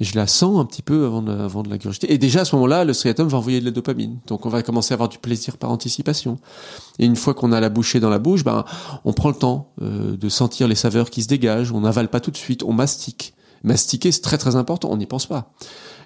je 0.04 0.16
la 0.16 0.26
sens 0.26 0.58
un 0.58 0.64
petit 0.64 0.82
peu 0.82 1.04
avant 1.04 1.22
de, 1.22 1.32
avant 1.32 1.62
de 1.62 1.68
la 1.68 1.76
gurgiter. 1.76 2.12
Et 2.12 2.18
déjà 2.18 2.40
à 2.40 2.44
ce 2.44 2.54
moment-là, 2.56 2.84
le 2.84 2.92
striatum 2.92 3.28
va 3.28 3.38
envoyer 3.38 3.60
de 3.60 3.66
la 3.66 3.70
dopamine. 3.70 4.18
Donc 4.26 4.46
on 4.46 4.48
va 4.48 4.62
commencer 4.62 4.92
à 4.92 4.94
avoir 4.94 5.08
du 5.08 5.18
plaisir 5.18 5.58
par 5.58 5.70
anticipation. 5.70 6.38
Et 6.98 7.04
une 7.04 7.16
fois 7.16 7.34
qu'on 7.34 7.52
a 7.52 7.60
la 7.60 7.68
bouchée 7.68 8.00
dans 8.00 8.08
la 8.08 8.18
bouche, 8.18 8.42
ben 8.42 8.64
on 9.04 9.12
prend 9.12 9.28
le 9.28 9.34
temps 9.34 9.72
euh, 9.82 10.16
de 10.16 10.28
sentir 10.28 10.68
les 10.68 10.74
saveurs 10.74 11.10
qui 11.10 11.22
se 11.22 11.28
dégagent. 11.28 11.72
On 11.72 11.80
n'avale 11.80 12.08
pas 12.08 12.20
tout 12.20 12.30
de 12.30 12.36
suite, 12.36 12.62
on 12.62 12.72
mastique. 12.72 13.34
Mastiquer, 13.62 14.10
c'est 14.10 14.22
très 14.22 14.38
très 14.38 14.56
important. 14.56 14.88
On 14.90 14.96
n'y 14.96 15.06
pense 15.06 15.26
pas. 15.26 15.52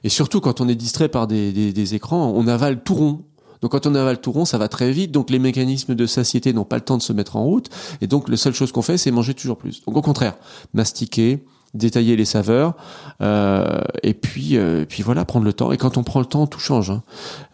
Et 0.02 0.08
surtout 0.08 0.40
quand 0.40 0.60
on 0.60 0.68
est 0.68 0.74
distrait 0.74 1.08
par 1.08 1.26
des, 1.26 1.52
des, 1.52 1.72
des 1.72 1.94
écrans, 1.94 2.32
on 2.34 2.48
avale 2.48 2.82
tout 2.82 2.94
rond. 2.94 3.22
Donc 3.62 3.70
quand 3.70 3.86
on 3.86 3.94
avale 3.94 4.20
tout 4.20 4.32
rond, 4.32 4.44
ça 4.44 4.58
va 4.58 4.68
très 4.68 4.90
vite. 4.92 5.12
Donc 5.12 5.30
les 5.30 5.38
mécanismes 5.38 5.94
de 5.94 6.06
satiété 6.06 6.52
n'ont 6.52 6.64
pas 6.64 6.76
le 6.76 6.82
temps 6.82 6.98
de 6.98 7.02
se 7.02 7.12
mettre 7.12 7.36
en 7.36 7.44
route. 7.44 7.70
Et 8.00 8.06
donc 8.06 8.28
la 8.28 8.36
seule 8.36 8.54
chose 8.54 8.72
qu'on 8.72 8.82
fait, 8.82 8.98
c'est 8.98 9.10
manger 9.10 9.34
toujours 9.34 9.56
plus. 9.56 9.82
Donc 9.86 9.96
au 9.96 10.02
contraire, 10.02 10.34
mastiquer, 10.74 11.44
détailler 11.74 12.16
les 12.16 12.24
saveurs 12.24 12.74
euh, 13.20 13.80
et 14.02 14.14
puis 14.14 14.56
euh, 14.56 14.84
puis 14.88 15.02
voilà 15.02 15.24
prendre 15.24 15.44
le 15.44 15.52
temps. 15.52 15.72
Et 15.72 15.76
quand 15.76 15.98
on 15.98 16.04
prend 16.04 16.20
le 16.20 16.26
temps 16.26 16.46
tout 16.46 16.60
change 16.60 16.90
hein. 16.90 17.02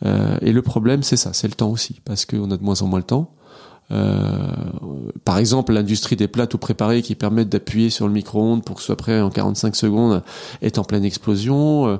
euh, 0.05 0.37
et 0.43 0.53
le 0.53 0.63
problème 0.63 1.03
c'est 1.03 1.17
ça 1.17 1.33
c'est 1.33 1.49
le 1.49 1.55
temps 1.55 1.71
aussi 1.71 2.01
parce 2.05 2.27
qu'on 2.27 2.51
a 2.51 2.57
de 2.57 2.63
moins 2.63 2.83
en 2.83 2.87
moins 2.87 2.99
le 2.99 3.05
temps. 3.05 3.33
Par 5.25 5.39
exemple 5.39 5.73
l'industrie 5.73 6.15
des 6.15 6.29
plats 6.29 6.47
tout 6.47 6.59
préparés 6.59 7.03
qui 7.03 7.17
permettent 7.17 7.49
d'appuyer 7.49 7.91
sur 7.91 8.07
le 8.07 8.13
micro-ondes 8.13 8.65
pour 8.65 8.77
que 8.77 8.83
ce 8.83 8.87
soit 8.87 8.97
prêt 8.97 9.21
en 9.21 9.31
45 9.31 9.75
secondes 9.75 10.23
est 10.63 10.79
en 10.79 10.85
pleine 10.85 11.05
explosion 11.05 11.99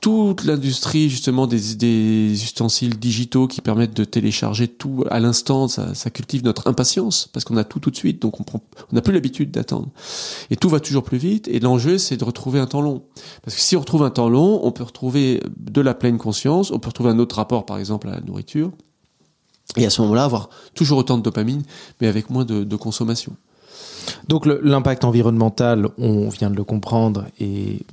toute 0.00 0.44
l'industrie 0.44 1.10
justement 1.10 1.46
des, 1.46 2.32
ustensiles 2.32 2.98
digitaux 2.98 3.48
qui 3.48 3.60
permettent 3.60 3.96
de 3.96 4.04
télécharger 4.04 4.68
tout 4.68 5.04
à 5.10 5.18
l'instant, 5.18 5.68
ça, 5.68 5.92
cultive 6.10 6.44
notre 6.44 6.68
impatience 6.68 7.28
parce 7.32 7.44
qu'on 7.44 7.56
a 7.56 7.64
tout 7.64 7.80
tout 7.80 7.90
de 7.90 7.96
suite, 7.96 8.22
donc 8.22 8.40
on 8.40 8.44
prend, 8.44 8.62
on 8.92 8.94
n'a 8.94 9.02
plus 9.02 9.12
l'habitude 9.12 9.50
d'attendre. 9.50 9.88
Et 10.50 10.56
tout 10.56 10.68
va 10.68 10.80
toujours 10.80 11.02
plus 11.02 11.18
vite. 11.18 11.48
Et 11.48 11.60
l'enjeu, 11.60 11.98
c'est 11.98 12.16
de 12.16 12.24
retrouver 12.24 12.60
un 12.60 12.66
temps 12.66 12.80
long. 12.80 13.02
Parce 13.42 13.56
que 13.56 13.62
si 13.62 13.76
on 13.76 13.80
retrouve 13.80 14.02
un 14.02 14.10
temps 14.10 14.28
long, 14.28 14.60
on 14.62 14.70
peut 14.70 14.84
retrouver 14.84 15.42
de 15.56 15.80
la 15.80 15.94
pleine 15.94 16.18
conscience, 16.18 16.70
on 16.70 16.78
peut 16.78 16.88
retrouver 16.88 17.10
un 17.10 17.18
autre 17.18 17.36
rapport, 17.36 17.66
par 17.66 17.78
exemple, 17.78 18.08
à 18.08 18.12
la 18.12 18.20
nourriture. 18.20 18.70
Et 19.76 19.84
à 19.84 19.90
ce 19.90 20.00
moment-là, 20.02 20.24
avoir 20.24 20.48
toujours 20.74 20.98
autant 20.98 21.18
de 21.18 21.22
dopamine, 21.22 21.62
mais 22.00 22.06
avec 22.06 22.30
moins 22.30 22.44
de 22.44 22.76
consommation. 22.76 23.36
Donc 24.28 24.46
l'impact 24.46 25.04
environnemental, 25.04 25.88
on 25.96 26.28
vient 26.28 26.50
de 26.50 26.56
le 26.56 26.64
comprendre, 26.64 27.26
est, 27.40 27.84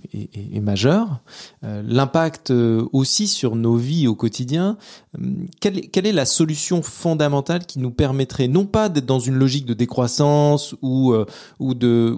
majeur. 0.61 1.19
Euh, 1.63 1.83
l'impact 1.85 2.51
euh, 2.51 2.85
aussi 2.91 3.27
sur 3.27 3.55
nos 3.55 3.75
vies 3.75 4.07
au 4.07 4.15
quotidien, 4.15 4.77
euh, 5.17 5.29
quelle, 5.59 6.07
est 6.07 6.11
la 6.11 6.25
solution 6.25 6.81
fondamentale 6.81 7.65
qui 7.65 7.79
nous 7.79 7.91
permettrait 7.91 8.47
non 8.47 8.65
pas 8.65 8.89
d'être 8.89 9.05
dans 9.05 9.19
une 9.19 9.35
logique 9.35 9.65
de 9.65 9.73
décroissance 9.73 10.75
ou, 10.81 11.13
euh, 11.13 11.25
de 11.59 12.15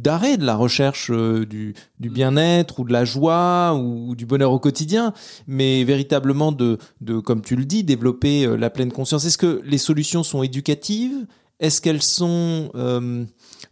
d'arrêt 0.00 0.36
de 0.36 0.44
la 0.44 0.56
recherche 0.56 1.10
du, 1.10 1.74
bien-être 1.98 2.80
ou 2.80 2.84
de 2.84 2.92
la 2.92 3.04
joie 3.04 3.74
ou, 3.74 4.14
du 4.14 4.26
bonheur 4.26 4.52
au 4.52 4.58
quotidien, 4.58 5.12
mais 5.46 5.84
véritablement 5.84 6.52
de, 6.52 6.78
comme 7.24 7.42
tu 7.42 7.56
le 7.56 7.64
dis, 7.64 7.84
développer 7.84 8.46
la 8.56 8.70
pleine 8.70 8.92
conscience. 8.92 9.24
Est-ce 9.24 9.38
que 9.38 9.62
les 9.64 9.78
solutions 9.78 10.22
sont 10.22 10.42
éducatives? 10.42 11.26
Est-ce 11.58 11.80
qu'elles 11.80 12.02
sont, 12.02 12.70
euh, 12.74 13.24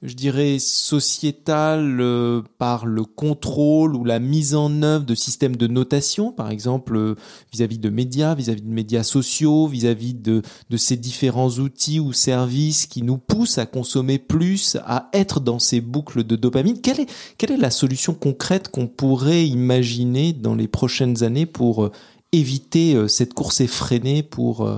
je 0.03 0.15
dirais, 0.15 0.59
sociétales 0.59 2.01
euh, 2.01 2.41
par 2.57 2.87
le 2.87 3.05
contrôle 3.05 3.95
ou 3.95 4.05
la 4.05 4.21
mise 4.21 4.55
en 4.55 4.83
œuvre 4.83 5.05
de 5.05 5.15
systèmes 5.15 5.57
de 5.57 5.67
notation, 5.67 6.33
par 6.33 6.51
exemple 6.51 6.97
euh, 6.97 7.15
vis-à-vis 7.53 7.77
de 7.79 7.91
médias, 7.91 8.35
vis-à-vis 8.35 8.63
de 8.63 8.73
médias 8.73 9.03
sociaux, 9.03 9.67
vis-à-vis 9.67 10.15
de, 10.15 10.41
de 10.71 10.77
ces 10.79 10.97
différents 10.97 11.51
outils 11.51 12.01
ou 12.01 12.15
services 12.15 12.87
qui 12.87 13.03
nous 13.03 13.19
poussent 13.19 13.59
à 13.59 13.67
consommer 13.67 14.19
plus, 14.19 14.79
à 14.87 15.11
être 15.13 15.41
dans 15.41 15.59
ces 15.59 15.83
boucles 15.83 16.25
de 16.25 16.37
dopamine? 16.37 16.81
Quelle 16.81 17.01
est, 17.01 17.11
quelle 17.37 17.53
est 17.53 17.59
la 17.59 17.71
solution 17.71 18.15
concrète 18.15 18.69
qu'on 18.69 18.87
pourrait 18.87 19.47
imaginer 19.47 20.33
dans 20.33 20.55
les 20.55 20.69
prochaines 20.69 21.23
années 21.23 21.47
pour 21.47 21.91
éviter 22.33 23.09
cette 23.09 23.35
course 23.35 23.61
effrénée 23.61 24.23
pour, 24.23 24.69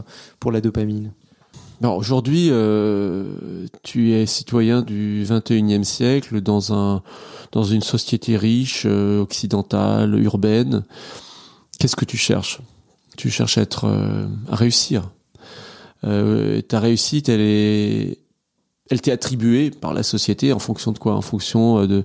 pour 0.40 0.50
la 0.50 0.60
dopamine? 0.60 1.12
Aujourd'hui, 1.82 2.48
euh, 2.50 3.66
tu 3.82 4.12
es 4.12 4.26
citoyen 4.26 4.82
du 4.82 5.24
21e 5.24 5.84
siècle 5.84 6.40
dans 6.40 6.72
un 6.72 7.02
dans 7.52 7.64
une 7.64 7.82
société 7.82 8.36
riche, 8.36 8.84
euh, 8.86 9.20
occidentale, 9.20 10.18
urbaine. 10.20 10.84
Qu'est-ce 11.78 11.96
que 11.96 12.04
tu 12.04 12.16
cherches? 12.16 12.60
Tu 13.16 13.30
cherches 13.30 13.58
à 13.58 13.62
être 13.62 13.84
euh, 13.84 14.26
à 14.50 14.56
réussir. 14.56 15.10
Euh, 16.04 16.60
ta 16.60 16.80
réussite, 16.80 17.28
elle 17.28 17.40
est 17.40 18.18
elle 18.88 19.00
t'est 19.00 19.12
attribuée 19.12 19.70
par 19.70 19.94
la 19.94 20.02
société 20.04 20.52
en 20.52 20.58
fonction 20.58 20.92
de 20.92 20.98
quoi? 20.98 21.14
En 21.14 21.22
fonction 21.22 21.78
euh, 21.78 21.86
de 21.86 22.04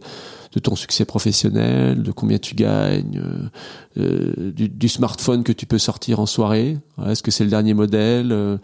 de 0.53 0.59
ton 0.59 0.75
succès 0.75 1.05
professionnel, 1.05 2.03
de 2.03 2.11
combien 2.11 2.37
tu 2.37 2.55
gagnes, 2.55 3.21
euh, 3.97 4.51
du, 4.51 4.67
du, 4.67 4.89
smartphone 4.89 5.45
que 5.45 5.53
tu 5.53 5.65
peux 5.65 5.77
sortir 5.77 6.19
en 6.19 6.25
soirée. 6.25 6.77
Est-ce 7.07 7.23
que 7.23 7.31
c'est 7.31 7.45
le 7.45 7.49
dernier 7.49 7.73
modèle? 7.73 8.59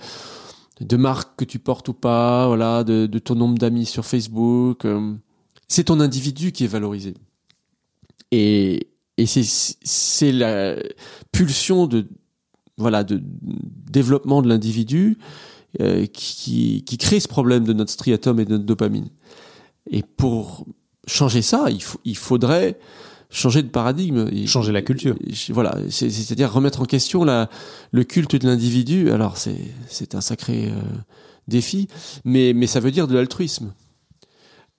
De 0.81 0.97
marques 0.97 1.35
que 1.37 1.45
tu 1.45 1.59
portes 1.59 1.89
ou 1.89 1.93
pas, 1.93 2.47
voilà, 2.47 2.83
de, 2.83 3.05
de 3.05 3.19
ton 3.19 3.35
nombre 3.35 3.57
d'amis 3.57 3.85
sur 3.85 4.05
Facebook. 4.05 4.85
Euh, 4.85 5.13
c'est 5.67 5.85
ton 5.85 5.99
individu 5.99 6.51
qui 6.51 6.63
est 6.63 6.67
valorisé. 6.67 7.13
Et, 8.31 8.87
et 9.17 9.25
c'est 9.25 10.31
la 10.31 10.75
pulsion 11.31 11.87
de 11.87 12.07
voilà 12.77 13.03
de 13.03 13.19
développement 13.21 14.41
de 14.41 14.49
l'individu 14.49 15.17
euh, 15.81 16.05
qui, 16.05 16.83
qui 16.85 16.97
crée 16.97 17.19
ce 17.19 17.27
problème 17.27 17.63
de 17.63 17.73
notre 17.73 17.91
striatum 17.91 18.39
et 18.39 18.45
de 18.45 18.51
notre 18.51 18.65
dopamine. 18.65 19.09
Et 19.89 20.03
pour 20.03 20.65
changer 21.07 21.41
ça, 21.41 21.69
il, 21.69 21.81
il 22.05 22.17
faudrait 22.17 22.77
changer 23.29 23.61
de 23.61 23.67
paradigme. 23.67 24.29
Changer 24.45 24.71
la 24.71 24.81
culture. 24.81 25.15
Voilà, 25.49 25.77
c'est-à-dire 25.89 26.51
remettre 26.51 26.81
en 26.81 26.85
question 26.85 27.23
la, 27.23 27.49
le 27.91 28.03
culte 28.03 28.35
de 28.35 28.47
l'individu. 28.47 29.11
Alors 29.11 29.37
c'est 29.37 30.15
un 30.15 30.21
sacré 30.21 30.67
euh, 30.67 30.81
défi, 31.47 31.87
mais, 32.25 32.53
mais 32.53 32.67
ça 32.67 32.79
veut 32.79 32.91
dire 32.91 33.07
de 33.07 33.15
l'altruisme. 33.15 33.73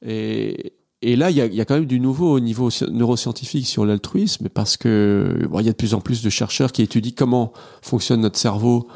Et, 0.04 0.74
et 1.02 1.16
là, 1.16 1.30
il 1.30 1.36
y 1.36 1.40
a, 1.40 1.46
y 1.46 1.60
a, 1.60 1.64
quand 1.64 1.74
même 1.74 1.86
du 1.86 2.00
nouveau 2.00 2.32
au 2.32 2.40
niveau 2.40 2.70
neuroscientifique 2.90 3.66
sur 3.66 3.84
l'altruisme, 3.84 4.48
parce 4.48 4.76
que 4.76 5.46
bon, 5.48 5.60
il 5.60 5.66
y 5.66 5.68
a 5.68 5.72
de 5.72 5.76
plus 5.76 5.94
en 5.94 6.00
plus 6.00 6.22
de 6.22 6.30
chercheurs 6.30 6.72
qui 6.72 6.82
étudient 6.82 7.12
comment 7.16 7.52
fonctionne 7.82 8.20
notre 8.20 8.38
cerveau 8.38 8.88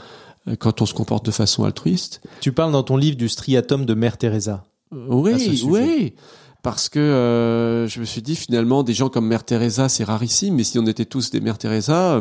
euh, 0.48 0.56
quand 0.56 0.82
on 0.82 0.86
se 0.86 0.94
comporte 0.94 1.26
de 1.26 1.30
façon 1.30 1.64
altruiste. 1.64 2.20
Tu 2.40 2.52
parles 2.52 2.72
dans 2.72 2.82
ton 2.82 2.96
livre 2.96 3.16
du 3.16 3.28
striatum 3.28 3.84
de 3.84 3.94
Mère 3.94 4.16
Teresa. 4.16 4.64
Oui, 4.90 5.60
oui 5.64 6.14
parce 6.62 6.88
que 6.88 7.00
euh, 7.00 7.88
je 7.88 7.98
me 7.98 8.04
suis 8.04 8.22
dit 8.22 8.36
finalement 8.36 8.84
des 8.84 8.94
gens 8.94 9.08
comme 9.08 9.26
Mère 9.26 9.44
Teresa 9.44 9.88
c'est 9.88 10.04
rarissime 10.04 10.54
mais 10.54 10.64
si 10.64 10.78
on 10.78 10.86
était 10.86 11.04
tous 11.04 11.30
des 11.30 11.40
Mère 11.40 11.58
Teresa 11.58 12.14
euh, 12.14 12.20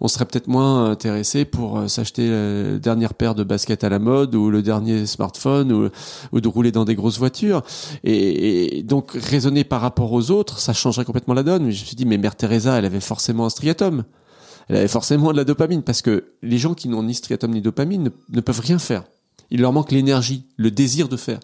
on 0.00 0.08
serait 0.08 0.26
peut-être 0.26 0.46
moins 0.46 0.90
intéressés 0.90 1.46
pour 1.46 1.78
euh, 1.78 1.88
s'acheter 1.88 2.28
la 2.28 2.78
dernière 2.78 3.14
paire 3.14 3.34
de 3.34 3.44
baskets 3.44 3.84
à 3.84 3.88
la 3.88 3.98
mode 3.98 4.34
ou 4.34 4.50
le 4.50 4.62
dernier 4.62 5.06
smartphone 5.06 5.72
ou, 5.72 5.88
ou 6.32 6.40
de 6.40 6.48
rouler 6.48 6.70
dans 6.70 6.84
des 6.84 6.94
grosses 6.94 7.18
voitures. 7.18 7.62
Et, 8.04 8.78
et, 8.78 8.82
donc 8.82 9.12
raisonner 9.12 9.64
par 9.64 9.80
rapport 9.80 10.12
aux 10.12 10.30
autres 10.30 10.58
ça 10.58 10.74
changerait 10.74 11.06
complètement 11.06 11.34
la 11.34 11.42
donne. 11.42 11.64
Mais 11.64 11.72
je 11.72 11.80
me 11.80 11.86
suis 11.86 11.96
dit 11.96 12.04
mais 12.04 12.18
Mère 12.18 12.36
Teresa 12.36 12.78
elle 12.78 12.84
avait 12.84 13.00
forcément 13.00 13.46
un 13.46 13.50
striatum. 13.50 14.04
Elle 14.68 14.76
avait 14.76 14.88
forcément 14.88 15.32
de 15.32 15.38
la 15.38 15.44
dopamine 15.44 15.82
parce 15.82 16.02
que 16.02 16.24
les 16.42 16.58
gens 16.58 16.74
qui 16.74 16.88
n'ont 16.88 17.02
ni 17.02 17.14
striatum 17.14 17.52
ni 17.52 17.62
dopamine 17.62 18.10
ne 18.28 18.40
peuvent 18.42 18.60
rien 18.60 18.78
faire 18.78 19.04
il 19.50 19.60
leur 19.60 19.72
manque 19.72 19.92
l'énergie, 19.92 20.44
le 20.56 20.70
désir 20.70 21.08
de 21.08 21.16
faire. 21.16 21.40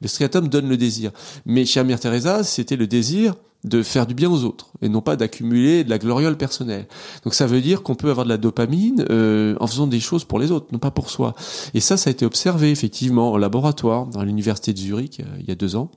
Le 0.00 0.08
striatum 0.08 0.48
donne 0.48 0.68
le 0.68 0.76
désir. 0.76 1.12
Mais 1.46 1.64
chez 1.64 1.80
Amir 1.80 2.00
Teresa, 2.00 2.44
c'était 2.44 2.76
le 2.76 2.86
désir 2.86 3.34
de 3.64 3.82
faire 3.82 4.06
du 4.06 4.14
bien 4.14 4.28
aux 4.28 4.42
autres 4.42 4.70
et 4.80 4.88
non 4.88 5.00
pas 5.00 5.14
d'accumuler 5.14 5.84
de 5.84 5.90
la 5.90 5.98
gloriole 5.98 6.36
personnelle. 6.36 6.88
Donc 7.22 7.34
ça 7.34 7.46
veut 7.46 7.60
dire 7.60 7.84
qu'on 7.84 7.94
peut 7.94 8.10
avoir 8.10 8.24
de 8.24 8.30
la 8.30 8.36
dopamine 8.36 9.04
euh, 9.10 9.54
en 9.60 9.68
faisant 9.68 9.86
des 9.86 10.00
choses 10.00 10.24
pour 10.24 10.40
les 10.40 10.50
autres, 10.50 10.66
non 10.72 10.80
pas 10.80 10.90
pour 10.90 11.10
soi. 11.10 11.34
Et 11.72 11.80
ça, 11.80 11.96
ça 11.96 12.10
a 12.10 12.12
été 12.12 12.26
observé 12.26 12.72
effectivement 12.72 13.32
en 13.32 13.36
laboratoire 13.36 14.06
dans 14.08 14.24
l'université 14.24 14.72
de 14.72 14.78
Zurich 14.78 15.20
euh, 15.20 15.24
il 15.38 15.48
y 15.48 15.52
a 15.52 15.54
deux 15.54 15.76
ans. 15.76 15.92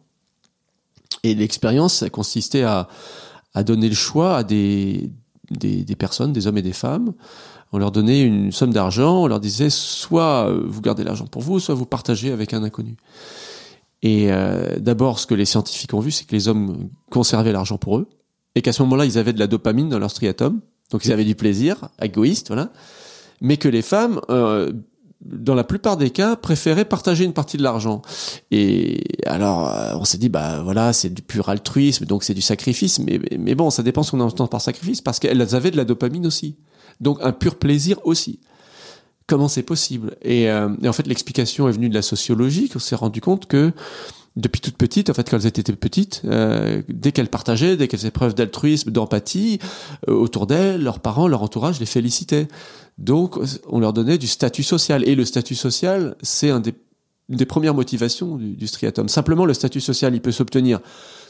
Et 1.23 1.33
l'expérience 1.33 2.03
a 2.03 2.09
consisté 2.11 2.63
à, 2.63 2.87
à 3.55 3.63
donner 3.63 3.89
le 3.89 3.95
choix 3.95 4.37
à 4.37 4.43
des, 4.43 5.09
des, 5.49 5.83
des 5.83 5.95
personnes, 5.95 6.33
des 6.33 6.45
hommes 6.45 6.59
et 6.59 6.61
des 6.61 6.73
femmes, 6.73 7.13
on 7.75 7.77
leur 7.77 7.91
donnait 7.91 8.21
une 8.21 8.53
somme 8.53 8.71
d'argent, 8.71 9.23
on 9.23 9.27
leur 9.27 9.41
disait 9.41 9.69
soit 9.69 10.47
euh, 10.47 10.63
vous 10.65 10.79
gardez 10.79 11.03
l'argent 11.03 11.27
pour 11.27 11.41
vous, 11.41 11.59
soit 11.59 11.75
vous 11.75 11.85
partagez 11.85 12.31
avec 12.31 12.53
un 12.53 12.63
inconnu. 12.63 12.95
Et 14.01 14.31
euh, 14.31 14.77
d'abord, 14.79 15.19
ce 15.19 15.27
que 15.27 15.35
les 15.35 15.43
scientifiques 15.43 15.93
ont 15.93 15.99
vu, 15.99 16.09
c'est 16.09 16.23
que 16.23 16.31
les 16.31 16.47
hommes 16.47 16.87
conservaient 17.11 17.51
l'argent 17.51 17.77
pour 17.77 17.97
eux, 17.97 18.07
et 18.55 18.61
qu'à 18.61 18.71
ce 18.71 18.81
moment-là, 18.83 19.03
ils 19.03 19.17
avaient 19.17 19.33
de 19.33 19.39
la 19.39 19.47
dopamine 19.47 19.89
dans 19.89 19.99
leur 19.99 20.09
striatum, 20.09 20.61
donc 20.89 21.03
ils 21.03 21.11
avaient 21.11 21.25
du 21.25 21.35
plaisir, 21.35 21.89
égoïste, 22.01 22.47
voilà. 22.47 22.71
Mais 23.41 23.57
que 23.57 23.67
les 23.67 23.81
femmes, 23.81 24.21
euh, 24.29 24.71
dans 25.25 25.53
la 25.53 25.65
plupart 25.65 25.97
des 25.97 26.11
cas, 26.11 26.37
préféraient 26.37 26.85
partager 26.85 27.25
une 27.25 27.33
partie 27.33 27.57
de 27.57 27.63
l'argent. 27.63 28.03
Et 28.51 29.03
alors, 29.25 29.69
on 29.99 30.05
s'est 30.05 30.17
dit, 30.17 30.29
bah 30.29 30.61
voilà, 30.63 30.93
c'est 30.93 31.13
du 31.13 31.21
pur 31.21 31.49
altruisme, 31.49 32.05
donc 32.05 32.23
c'est 32.23 32.33
du 32.33 32.41
sacrifice. 32.41 32.99
Mais, 32.99 33.19
mais 33.37 33.53
bon, 33.53 33.69
ça 33.69 33.83
dépend 33.83 34.01
ce 34.01 34.11
qu'on 34.11 34.21
entend 34.21 34.47
par 34.47 34.61
sacrifice, 34.61 35.01
parce 35.01 35.19
qu'elles 35.19 35.55
avaient 35.55 35.71
de 35.71 35.77
la 35.77 35.83
dopamine 35.83 36.25
aussi. 36.25 36.55
Donc 37.01 37.19
un 37.21 37.31
pur 37.31 37.55
plaisir 37.55 37.99
aussi. 38.03 38.39
Comment 39.27 39.47
c'est 39.47 39.63
possible? 39.63 40.15
Euh, 40.25 40.69
et, 40.81 40.87
en 40.87 40.93
fait, 40.93 41.07
l'explication 41.07 41.67
est 41.67 41.71
venue 41.71 41.89
de 41.89 41.95
la 41.95 42.03
sociologie. 42.03 42.69
On 42.75 42.79
s'est 42.79 42.95
rendu 42.95 43.21
compte 43.21 43.47
que 43.47 43.71
depuis 44.35 44.61
toute 44.61 44.77
petite, 44.77 45.09
en 45.09 45.13
fait, 45.13 45.27
quand 45.27 45.37
elles 45.37 45.47
étaient 45.47 45.63
petites, 45.73 46.21
euh, 46.25 46.83
dès 46.89 47.11
qu'elles 47.11 47.29
partageaient, 47.29 47.75
dès 47.75 47.87
qu'elles 47.87 48.01
faisaient 48.01 48.11
preuve 48.11 48.35
d'altruisme, 48.35 48.91
d'empathie 48.91 49.59
euh, 50.07 50.13
autour 50.13 50.45
d'elles, 50.45 50.83
leurs 50.83 50.99
parents, 50.99 51.27
leur 51.27 51.41
entourage 51.41 51.79
les 51.79 51.87
félicitait. 51.87 52.47
Donc, 52.99 53.39
on 53.67 53.79
leur 53.79 53.93
donnait 53.93 54.19
du 54.19 54.27
statut 54.27 54.61
social. 54.61 55.07
Et 55.07 55.15
le 55.15 55.25
statut 55.25 55.55
social, 55.55 56.15
c'est 56.21 56.51
un 56.51 56.59
des, 56.59 56.75
une 57.29 57.37
des 57.37 57.45
premières 57.47 57.73
motivations 57.73 58.35
du, 58.35 58.55
du 58.55 58.67
striatum. 58.67 59.09
Simplement, 59.09 59.45
le 59.45 59.55
statut 59.55 59.81
social, 59.81 60.13
il 60.13 60.21
peut 60.21 60.31
s'obtenir 60.31 60.81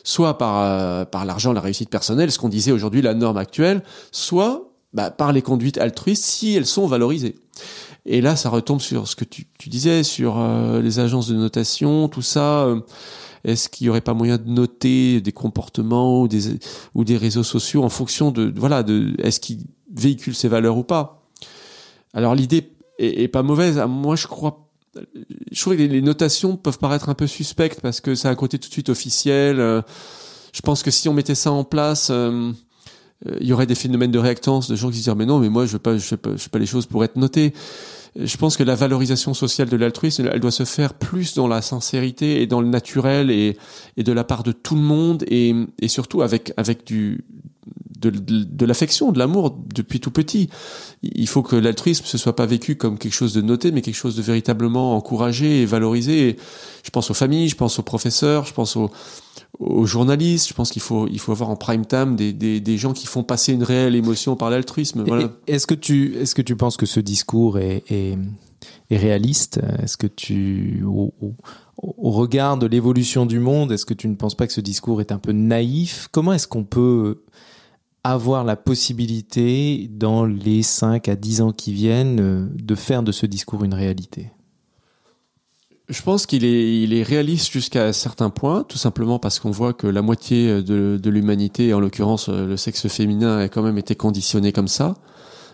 soit 0.04 0.38
par, 0.38 1.08
par 1.08 1.26
l'argent, 1.26 1.54
la 1.54 1.62
réussite 1.62 1.90
personnelle, 1.90 2.32
ce 2.32 2.38
qu'on 2.38 2.50
disait 2.50 2.72
aujourd'hui 2.72 3.02
la 3.02 3.14
norme 3.14 3.38
actuelle, 3.38 3.84
soit 4.12 4.75
bah, 4.96 5.12
par 5.12 5.34
les 5.34 5.42
conduites 5.42 5.78
altruistes 5.78 6.24
si 6.24 6.56
elles 6.56 6.66
sont 6.66 6.88
valorisées. 6.88 7.36
Et 8.06 8.22
là, 8.22 8.36
ça 8.36 8.50
retombe 8.50 8.82
sur 8.82 9.08
ce 9.08 9.16
que 9.16 9.26
tu, 9.26 9.46
tu 9.60 9.70
disais, 9.70 10.04
sur 10.04 10.40
euh, 10.40 10.82
les 10.82 11.00
agences 11.00 11.28
de 11.28 11.36
notation, 11.36 12.08
tout 12.08 12.22
ça. 12.22 12.64
Euh, 12.64 12.80
est-ce 13.44 13.70
qu'il 13.70 13.86
y 13.88 13.90
aurait 13.90 14.02
pas 14.02 14.14
moyen 14.14 14.38
de 14.38 14.50
noter 14.50 15.22
des 15.22 15.32
comportements 15.32 16.22
ou 16.22 16.28
des 16.28 16.58
ou 16.96 17.04
des 17.04 17.18
réseaux 17.18 17.44
sociaux 17.44 17.84
en 17.84 17.90
fonction 17.90 18.32
de 18.32 18.52
voilà 18.56 18.82
de 18.82 19.14
est-ce 19.20 19.40
qu'ils 19.40 19.66
véhiculent 19.94 20.34
ces 20.34 20.48
valeurs 20.48 20.78
ou 20.78 20.84
pas? 20.84 21.22
Alors 22.14 22.34
l'idée 22.34 22.72
est, 22.98 23.24
est, 23.24 23.28
pas 23.28 23.44
mauvaise. 23.44 23.78
Moi, 23.88 24.16
je 24.16 24.26
crois. 24.26 24.68
Je 25.52 25.62
trouve 25.62 25.76
que 25.76 25.82
les 25.82 26.02
notations 26.02 26.56
peuvent 26.56 26.80
paraître 26.80 27.10
un 27.10 27.14
peu 27.14 27.28
suspectes 27.28 27.82
parce 27.82 28.02
que 28.02 28.16
ça 28.16 28.30
a 28.30 28.32
un 28.32 28.36
côté 28.36 28.58
tout 28.58 28.70
de 28.70 28.74
suite 28.74 28.90
officiel. 28.90 29.60
Euh, 29.60 29.82
je 30.54 30.62
pense 30.62 30.84
que 30.84 30.90
si 30.92 31.10
on 31.10 31.14
mettait 31.14 31.36
ça 31.36 31.52
en 31.52 31.66
place, 31.66 32.08
euh, 32.12 32.52
il 33.40 33.48
y 33.48 33.54
aurait 33.54 33.66
des 33.66 33.76
phénomènes 33.76 34.12
de 34.12 34.20
réactance 34.20 34.70
de 34.70 34.76
gens 34.76 34.90
qui 34.90 34.98
se 34.98 35.04
disent 35.04 35.16
mais 35.16 35.26
non 35.26 35.40
mais 35.40 35.50
moi 35.50 35.66
je 35.66 35.74
veux 35.74 35.80
pas 35.80 35.98
je 35.98 36.04
fais 36.04 36.18
pas, 36.18 36.32
je 36.36 36.48
pas 36.50 36.60
les 36.60 36.66
choses 36.66 36.86
pour 36.86 37.04
être 37.04 37.16
noté 37.16 37.54
je 38.16 38.38
pense 38.38 38.56
que 38.56 38.64
la 38.64 38.76
valorisation 38.76 39.34
sociale 39.34 39.68
de 39.68 39.76
l'altruisme, 39.76 40.30
elle 40.32 40.40
doit 40.40 40.52
se 40.52 40.64
faire 40.64 40.94
plus 40.94 41.34
dans 41.34 41.48
la 41.48 41.62
sincérité 41.62 42.42
et 42.42 42.48
dans 42.48 42.62
le 42.62 42.68
naturel 42.68 43.30
et, 43.30 43.58
et 43.98 44.04
de 44.04 44.12
la 44.14 44.24
part 44.24 44.44
de 44.44 44.54
tout 44.54 44.76
le 44.76 44.82
monde 44.82 45.26
et, 45.28 45.54
et 45.82 45.90
surtout 45.90 46.22
avec, 46.22 46.54
avec 46.56 46.86
du, 46.86 47.26
de 48.00 48.66
l'affection, 48.66 49.12
de 49.12 49.20
l'amour 49.20 49.58
depuis 49.74 50.00
tout 50.00 50.12
petit. 50.12 50.50
Il 51.02 51.28
faut 51.28 51.42
que 51.42 51.56
l'altruisme 51.56 52.06
ne 52.12 52.18
soit 52.18 52.36
pas 52.36 52.46
vécu 52.46 52.76
comme 52.76 52.98
quelque 52.98 53.14
chose 53.14 53.34
de 53.34 53.42
noté, 53.42 53.72
mais 53.72 53.82
quelque 53.82 53.96
chose 53.96 54.16
de 54.16 54.22
véritablement 54.22 54.96
encouragé 54.96 55.62
et 55.62 55.66
valorisé. 55.66 56.38
je 56.84 56.90
pense 56.90 57.10
aux 57.12 57.14
familles, 57.14 57.50
je 57.50 57.56
pense 57.56 57.80
aux 57.80 57.84
professeurs, 57.84 58.46
je 58.46 58.54
pense 58.54 58.76
aux, 58.76 58.92
aux 59.60 59.86
journalistes. 59.86 60.48
Je 60.50 60.54
pense 60.54 60.72
qu'il 60.72 60.82
faut, 60.82 61.08
il 61.08 61.20
faut 61.20 61.32
avoir 61.32 61.50
en 61.50 61.56
prime 61.56 61.86
time 61.86 62.16
des, 62.16 62.34
des, 62.34 62.60
des 62.60 62.78
gens 62.78 62.94
qui 62.94 63.08
font 63.08 63.24
passer 63.24 63.54
une 63.54 63.64
réelle 63.64 63.96
émotion 63.96 64.36
par 64.36 64.50
l'altruisme. 64.50 65.04
Voilà. 65.06 65.32
Est-ce 65.48 65.68
que 65.68 65.74
tu, 65.74 66.16
est-ce 66.16 66.36
que 66.36 66.42
tu 66.42 66.56
penses 66.56 66.78
que 66.78 66.86
ce 66.86 67.00
discours 67.00 67.60
est, 67.60 67.84
est, 67.90 68.18
est 68.90 68.98
réaliste? 68.98 69.60
Est-ce 69.82 69.98
que 69.98 70.08
tu, 70.08 70.84
au, 70.86 71.14
au, 71.22 71.34
au, 71.78 72.12
regard 72.12 72.58
de 72.58 72.68
l'évolution 72.68 73.26
du 73.26 73.40
monde, 73.40 73.72
est-ce 73.72 73.86
que 73.86 73.94
tu 73.94 74.08
ne 74.08 74.16
penses 74.16 74.36
pas 74.36 74.48
que 74.48 74.54
ce 74.54 74.62
discours 74.62 75.02
est 75.02 75.12
un 75.12 75.20
peu 75.20 75.32
naïf? 75.32 76.08
Comment 76.12 76.34
est-ce 76.34 76.48
qu'on 76.48 76.64
peut 76.64 77.24
avoir 78.04 78.44
la 78.44 78.56
possibilité, 78.56 79.90
dans 79.92 80.26
les 80.26 80.62
5 80.62 81.10
à 81.10 81.16
10 81.16 81.42
ans 81.42 81.52
qui 81.52 81.74
viennent, 81.74 82.50
de 82.54 82.76
faire 82.76 83.02
de 83.02 83.12
ce 83.12 83.26
discours 83.26 83.64
une 83.64 83.74
réalité? 83.74 84.32
Je 85.88 86.02
pense 86.02 86.26
qu'il 86.26 86.46
est, 86.46 86.82
il 86.84 86.94
est 86.94 87.04
réaliste 87.04 87.52
jusqu'à 87.52 87.94
certains 87.94 88.30
points, 88.30 88.64
tout 88.64 88.78
simplement 88.78 89.20
parce 89.20 89.40
qu'on 89.40 89.52
voit 89.52 89.74
que 89.74 89.88
la 89.88 90.02
moitié 90.02 90.62
de, 90.64 91.00
de 91.02 91.10
l'humanité, 91.10 91.74
en 91.74 91.80
l'occurrence 91.80 92.30
le 92.30 92.58
sexe 92.58 92.88
féminin, 92.88 93.38
a 93.38 93.50
quand 93.50 93.62
même 93.62 93.78
été 93.78 93.96
conditionné 93.96 94.52
comme 94.52 94.68
ça, 94.68 94.96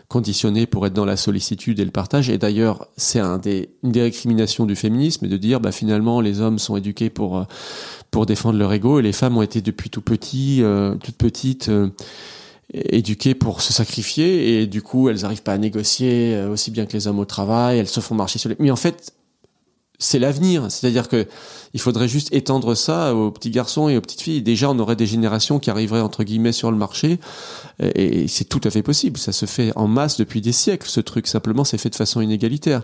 conditionné 0.07 0.65
pour 0.65 0.85
être 0.85 0.93
dans 0.93 1.05
la 1.05 1.17
sollicitude 1.17 1.79
et 1.79 1.85
le 1.85 1.91
partage. 1.91 2.29
Et 2.29 2.37
d'ailleurs, 2.37 2.87
c'est 2.97 3.19
un 3.19 3.37
des, 3.37 3.69
une 3.83 3.91
des 3.91 4.01
récriminations 4.01 4.65
du 4.65 4.75
féminisme, 4.75 5.27
de 5.27 5.37
dire, 5.37 5.59
bah, 5.59 5.71
finalement, 5.71 6.21
les 6.21 6.41
hommes 6.41 6.59
sont 6.59 6.75
éduqués 6.75 7.09
pour, 7.09 7.45
pour 8.11 8.25
défendre 8.25 8.59
leur 8.59 8.71
ego, 8.73 8.99
et 8.99 9.01
les 9.01 9.13
femmes 9.13 9.37
ont 9.37 9.41
été 9.41 9.61
depuis 9.61 9.89
tout 9.89 10.01
petit, 10.01 10.63
euh, 10.63 10.95
toutes 10.95 11.15
petites, 11.15 11.69
euh, 11.69 11.89
éduquées 12.73 13.35
pour 13.35 13.61
se 13.61 13.73
sacrifier, 13.73 14.61
et 14.61 14.67
du 14.67 14.81
coup, 14.81 15.09
elles 15.09 15.21
n'arrivent 15.21 15.43
pas 15.43 15.53
à 15.53 15.57
négocier 15.57 16.35
euh, 16.35 16.51
aussi 16.51 16.71
bien 16.71 16.85
que 16.85 16.93
les 16.93 17.07
hommes 17.07 17.19
au 17.19 17.25
travail, 17.25 17.79
elles 17.79 17.87
se 17.87 17.99
font 17.99 18.15
marcher 18.15 18.37
sur 18.37 18.49
les... 18.49 18.55
Mais 18.59 18.71
en 18.71 18.75
fait, 18.75 19.13
c'est 20.01 20.19
l'avenir. 20.19 20.65
C'est-à-dire 20.69 21.07
que 21.07 21.27
il 21.73 21.79
faudrait 21.79 22.09
juste 22.09 22.33
étendre 22.33 22.75
ça 22.75 23.15
aux 23.15 23.31
petits 23.31 23.51
garçons 23.51 23.87
et 23.87 23.95
aux 23.95 24.01
petites 24.01 24.21
filles. 24.21 24.41
Déjà, 24.41 24.69
on 24.69 24.77
aurait 24.79 24.97
des 24.97 25.05
générations 25.05 25.59
qui 25.59 25.69
arriveraient 25.69 26.01
entre 26.01 26.23
guillemets 26.23 26.51
sur 26.51 26.71
le 26.71 26.77
marché, 26.77 27.19
et 27.79 28.27
c'est 28.27 28.43
tout 28.45 28.59
à 28.65 28.69
fait 28.69 28.83
possible. 28.83 29.17
Ça 29.17 29.31
se 29.31 29.45
fait 29.45 29.71
en 29.77 29.87
masse 29.87 30.17
depuis 30.17 30.41
des 30.41 30.51
siècles. 30.51 30.89
Ce 30.89 30.99
truc, 30.99 31.27
simplement, 31.27 31.63
c'est 31.63 31.77
fait 31.77 31.89
de 31.89 31.95
façon 31.95 32.19
inégalitaire. 32.19 32.83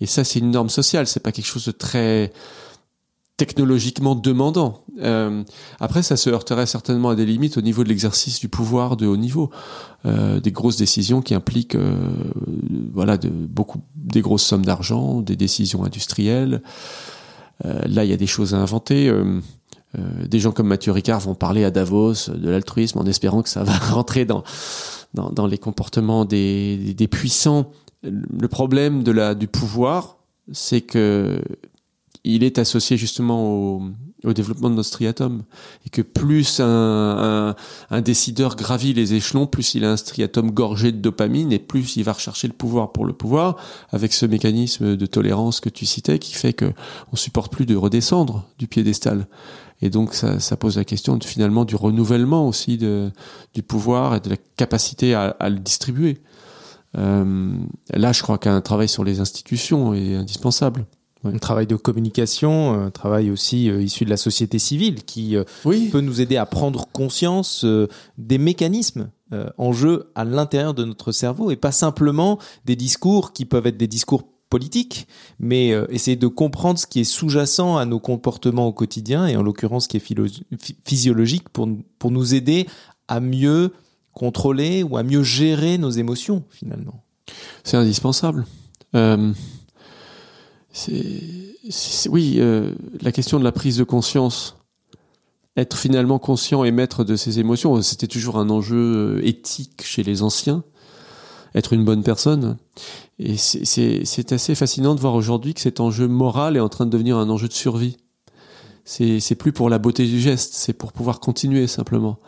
Et 0.00 0.06
ça, 0.06 0.24
c'est 0.24 0.38
une 0.38 0.50
norme 0.50 0.70
sociale. 0.70 1.06
C'est 1.06 1.20
pas 1.20 1.32
quelque 1.32 1.46
chose 1.46 1.66
de 1.66 1.72
très 1.72 2.32
technologiquement 3.42 4.14
demandant. 4.14 4.84
Euh, 5.00 5.42
après, 5.80 6.04
ça 6.04 6.16
se 6.16 6.30
heurterait 6.30 6.66
certainement 6.66 7.08
à 7.08 7.16
des 7.16 7.26
limites 7.26 7.58
au 7.58 7.60
niveau 7.60 7.82
de 7.82 7.88
l'exercice 7.88 8.38
du 8.38 8.48
pouvoir 8.48 8.96
de 8.96 9.04
haut 9.04 9.16
niveau, 9.16 9.50
euh, 10.06 10.38
des 10.38 10.52
grosses 10.52 10.76
décisions 10.76 11.22
qui 11.22 11.34
impliquent, 11.34 11.74
euh, 11.74 11.96
voilà, 12.94 13.18
de, 13.18 13.28
beaucoup 13.28 13.80
des 13.96 14.20
grosses 14.20 14.44
sommes 14.44 14.64
d'argent, 14.64 15.22
des 15.22 15.34
décisions 15.34 15.84
industrielles. 15.84 16.62
Là, 17.64 18.04
il 18.04 18.10
y 18.10 18.12
a 18.12 18.16
des 18.16 18.26
choses 18.26 18.54
à 18.54 18.58
inventer. 18.58 19.12
Des 19.96 20.40
gens 20.40 20.50
comme 20.50 20.66
Mathieu 20.66 20.90
Ricard 20.90 21.20
vont 21.20 21.36
parler 21.36 21.62
à 21.62 21.70
Davos 21.70 22.28
de 22.34 22.50
l'altruisme 22.50 22.98
en 22.98 23.04
espérant 23.04 23.42
que 23.42 23.48
ça 23.48 23.62
va 23.62 23.72
rentrer 23.94 24.24
dans 24.24 24.42
dans, 25.14 25.46
les 25.46 25.58
comportements 25.58 26.24
des, 26.24 26.94
des 26.94 27.06
puissants. 27.06 27.70
Le 28.02 28.48
problème 28.48 29.04
de 29.04 29.12
la 29.12 29.36
du 29.36 29.46
pouvoir, 29.46 30.16
c'est 30.50 30.80
que 30.80 31.40
il 32.24 32.44
est 32.44 32.58
associé 32.58 32.96
justement 32.96 33.44
au, 33.44 33.82
au 34.24 34.32
développement 34.32 34.70
de 34.70 34.76
notre 34.76 34.88
striatum 34.88 35.42
et 35.86 35.90
que 35.90 36.02
plus 36.02 36.60
un, 36.60 36.66
un, 36.66 37.56
un, 37.90 38.00
décideur 38.00 38.54
gravit 38.54 38.92
les 38.92 39.14
échelons, 39.14 39.46
plus 39.46 39.74
il 39.74 39.84
a 39.84 39.90
un 39.90 39.96
striatum 39.96 40.50
gorgé 40.50 40.92
de 40.92 40.98
dopamine 40.98 41.52
et 41.52 41.58
plus 41.58 41.96
il 41.96 42.04
va 42.04 42.12
rechercher 42.12 42.46
le 42.46 42.54
pouvoir 42.54 42.92
pour 42.92 43.04
le 43.04 43.12
pouvoir, 43.12 43.56
avec 43.90 44.12
ce 44.12 44.26
mécanisme 44.26 44.96
de 44.96 45.06
tolérance 45.06 45.60
que 45.60 45.68
tu 45.68 45.84
citais 45.84 46.18
qui 46.18 46.34
fait 46.34 46.52
que 46.52 46.72
on 47.12 47.16
supporte 47.16 47.52
plus 47.52 47.66
de 47.66 47.74
redescendre 47.74 48.46
du 48.58 48.68
piédestal. 48.68 49.26
Et 49.80 49.90
donc 49.90 50.14
ça, 50.14 50.38
ça 50.38 50.56
pose 50.56 50.76
la 50.76 50.84
question 50.84 51.16
de, 51.16 51.24
finalement 51.24 51.64
du 51.64 51.74
renouvellement 51.74 52.46
aussi 52.46 52.78
de, 52.78 53.10
du 53.52 53.64
pouvoir 53.64 54.14
et 54.14 54.20
de 54.20 54.30
la 54.30 54.36
capacité 54.56 55.14
à, 55.14 55.36
à 55.40 55.50
le 55.50 55.58
distribuer. 55.58 56.20
Euh, 56.98 57.52
là, 57.90 58.12
je 58.12 58.22
crois 58.22 58.38
qu'un 58.38 58.60
travail 58.60 58.88
sur 58.88 59.02
les 59.02 59.18
institutions 59.18 59.92
est 59.92 60.14
indispensable. 60.14 60.86
Un 61.24 61.38
travail 61.38 61.66
de 61.66 61.76
communication, 61.76 62.72
un 62.72 62.90
travail 62.90 63.30
aussi 63.30 63.70
euh, 63.70 63.82
issu 63.82 64.04
de 64.04 64.10
la 64.10 64.16
société 64.16 64.58
civile 64.58 65.04
qui 65.04 65.36
euh, 65.36 65.44
Oui. 65.64 65.88
peut 65.90 66.00
nous 66.00 66.20
aider 66.20 66.36
à 66.36 66.46
prendre 66.46 66.86
conscience 66.92 67.64
euh, 67.64 67.86
des 68.18 68.38
mécanismes 68.38 69.10
euh, 69.32 69.48
en 69.58 69.72
jeu 69.72 70.10
à 70.14 70.24
l'intérieur 70.24 70.74
de 70.74 70.84
notre 70.84 71.12
cerveau 71.12 71.50
et 71.50 71.56
pas 71.56 71.72
simplement 71.72 72.38
des 72.64 72.74
discours 72.76 73.32
qui 73.32 73.44
peuvent 73.44 73.66
être 73.66 73.76
des 73.76 73.86
discours 73.86 74.24
politiques, 74.50 75.06
mais 75.38 75.72
euh, 75.72 75.86
essayer 75.90 76.16
de 76.16 76.26
comprendre 76.26 76.78
ce 76.78 76.86
qui 76.86 77.00
est 77.00 77.04
sous-jacent 77.04 77.76
à 77.78 77.86
nos 77.86 78.00
comportements 78.00 78.66
au 78.66 78.72
quotidien 78.72 79.26
et 79.26 79.36
en 79.36 79.42
l'occurrence 79.42 79.84
ce 79.84 79.88
qui 79.88 79.96
est 79.98 80.76
physiologique 80.84 81.48
pour, 81.48 81.66
nous- 81.66 81.84
pour 81.98 82.10
nous 82.10 82.34
aider 82.34 82.66
à 83.08 83.20
mieux 83.20 83.72
contrôler 84.12 84.82
ou 84.82 84.96
à 84.98 85.02
mieux 85.02 85.22
gérer 85.22 85.78
nos 85.78 85.90
émotions 85.90 86.42
finalement. 86.50 87.02
C'est 87.64 87.76
indispensable. 87.78 88.44
Euh, 88.94 89.32
c'est, 90.72 92.08
oui, 92.08 92.36
euh, 92.38 92.72
la 93.02 93.12
question 93.12 93.38
de 93.38 93.44
la 93.44 93.52
prise 93.52 93.76
de 93.76 93.84
conscience, 93.84 94.56
être 95.56 95.76
finalement 95.76 96.18
conscient 96.18 96.64
et 96.64 96.70
maître 96.70 97.04
de 97.04 97.14
ses 97.14 97.38
émotions, 97.38 97.80
c'était 97.82 98.06
toujours 98.06 98.38
un 98.38 98.48
enjeu 98.48 99.18
euh, 99.18 99.26
éthique 99.26 99.82
chez 99.84 100.02
les 100.02 100.22
anciens. 100.22 100.64
Être 101.54 101.74
une 101.74 101.84
bonne 101.84 102.02
personne. 102.02 102.56
Et 103.18 103.36
c'est, 103.36 104.32
assez 104.32 104.54
fascinant 104.54 104.94
de 104.94 105.00
voir 105.00 105.14
aujourd'hui 105.14 105.52
que 105.52 105.60
cet 105.60 105.80
enjeu 105.80 106.08
moral 106.08 106.56
est 106.56 106.60
en 106.60 106.70
train 106.70 106.86
de 106.86 106.90
devenir 106.90 107.18
un 107.18 107.28
enjeu 107.28 107.46
de 107.46 107.52
survie. 107.52 107.98
C'est, 108.86 109.34
plus 109.34 109.52
pour 109.52 109.68
la 109.68 109.78
beauté 109.78 110.06
du 110.06 110.18
geste, 110.18 110.54
c'est 110.54 110.72
pour 110.72 110.92
pouvoir 110.94 111.20
continuer 111.20 111.66
simplement. 111.66 112.18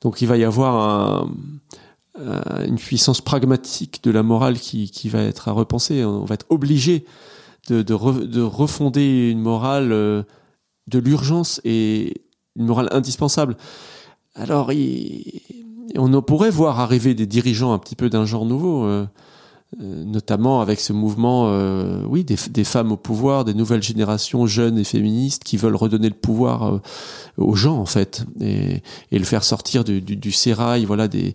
Donc 0.00 0.22
il 0.22 0.28
va 0.28 0.38
y 0.38 0.44
avoir 0.44 1.22
un- 1.22 1.30
une 2.66 2.76
puissance 2.76 3.20
pragmatique 3.20 4.02
de 4.02 4.10
la 4.10 4.22
morale 4.22 4.58
qui, 4.58 4.90
qui 4.90 5.10
va 5.10 5.22
être 5.22 5.48
à 5.48 5.52
repenser. 5.52 6.02
On 6.02 6.24
va 6.24 6.34
être 6.34 6.46
obligé 6.48 7.04
de, 7.68 7.82
de, 7.82 7.94
re- 7.94 8.26
de 8.26 8.42
refonder 8.42 9.30
une 9.30 9.40
morale 9.40 9.92
euh, 9.92 10.22
de 10.86 10.98
l'urgence 10.98 11.60
et 11.64 12.22
une 12.56 12.66
morale 12.66 12.88
indispensable. 12.92 13.56
Alors, 14.34 14.70
on 15.96 16.22
pourrait 16.22 16.50
voir 16.50 16.80
arriver 16.80 17.14
des 17.14 17.26
dirigeants 17.26 17.72
un 17.72 17.78
petit 17.78 17.96
peu 17.96 18.08
d'un 18.08 18.24
genre 18.24 18.46
nouveau, 18.46 18.84
euh, 18.84 19.06
euh, 19.80 20.04
notamment 20.04 20.60
avec 20.60 20.80
ce 20.80 20.92
mouvement, 20.92 21.52
oui, 22.08 22.24
des, 22.24 22.36
des 22.50 22.64
femmes 22.64 22.92
au 22.92 22.96
pouvoir, 22.96 23.44
des 23.44 23.54
nouvelles 23.54 23.82
générations 23.82 24.46
jeunes 24.46 24.78
et 24.78 24.84
féministes 24.84 25.44
qui 25.44 25.56
veulent 25.56 25.76
redonner 25.76 26.08
le 26.08 26.14
pouvoir 26.14 26.80
aux 27.36 27.54
gens 27.54 27.78
en 27.78 27.86
fait 27.86 28.24
et, 28.40 28.82
le 29.12 29.24
faire 29.24 29.44
sortir 29.44 29.84
du, 29.84 30.00
du, 30.00 30.16
du 30.16 30.32
sérail, 30.32 30.84
voilà 30.84 31.06
des, 31.06 31.34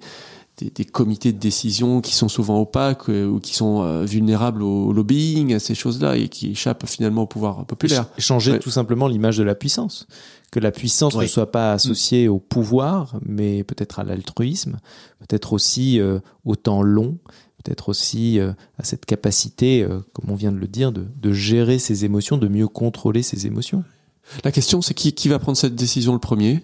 des, 0.57 0.69
des 0.69 0.85
comités 0.85 1.33
de 1.33 1.37
décision 1.39 2.01
qui 2.01 2.13
sont 2.15 2.27
souvent 2.29 2.59
opaques 2.61 3.09
euh, 3.09 3.27
ou 3.27 3.39
qui 3.39 3.53
sont 3.55 3.81
euh, 3.83 4.05
vulnérables 4.05 4.63
au 4.63 4.93
lobbying, 4.93 5.53
à 5.53 5.59
ces 5.59 5.75
choses-là 5.75 6.15
et 6.17 6.29
qui 6.29 6.51
échappent 6.51 6.85
finalement 6.87 7.23
au 7.23 7.27
pouvoir 7.27 7.65
populaire. 7.65 8.05
Ch- 8.15 8.25
Changer 8.25 8.51
Ouais. 8.53 8.59
tout 8.59 8.69
simplement 8.71 9.07
l'image 9.07 9.37
de 9.37 9.43
la 9.43 9.55
puissance. 9.55 10.07
Que 10.51 10.59
la 10.61 10.71
puissance 10.71 11.15
ne 11.15 11.27
soit 11.27 11.51
pas 11.51 11.73
associée 11.73 12.27
au 12.29 12.39
pouvoir, 12.39 13.15
mais 13.25 13.63
peut-être 13.65 13.99
à 13.99 14.03
l'altruisme, 14.05 14.77
peut-être 15.19 15.51
aussi 15.51 15.99
euh, 15.99 16.19
au 16.45 16.55
temps 16.55 16.81
long, 16.81 17.17
peut-être 17.63 17.89
aussi 17.89 18.39
à 18.39 18.83
cette 18.83 19.05
capacité, 19.05 19.85
comme 20.13 20.29
on 20.29 20.35
vient 20.35 20.51
de 20.51 20.57
le 20.59 20.67
dire, 20.67 20.91
de, 20.91 21.05
de 21.21 21.31
gérer 21.33 21.79
ses 21.79 22.05
émotions, 22.05 22.37
de 22.37 22.47
mieux 22.47 22.67
contrôler 22.67 23.23
ses 23.23 23.47
émotions. 23.47 23.83
La 24.43 24.51
question, 24.51 24.81
c'est 24.83 24.93
qui, 24.93 25.13
qui 25.13 25.27
va 25.29 25.39
prendre 25.39 25.57
cette 25.57 25.75
décision 25.75 26.13
le 26.13 26.19
premier? 26.19 26.63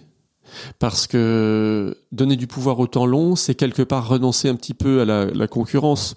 Parce 0.78 1.06
que 1.06 1.96
donner 2.12 2.36
du 2.36 2.46
pouvoir 2.46 2.78
au 2.78 2.86
temps 2.86 3.06
long, 3.06 3.36
c'est 3.36 3.54
quelque 3.54 3.82
part 3.82 4.08
renoncer 4.08 4.48
un 4.48 4.54
petit 4.54 4.74
peu 4.74 5.00
à 5.00 5.04
la, 5.04 5.46
concurrence 5.46 6.16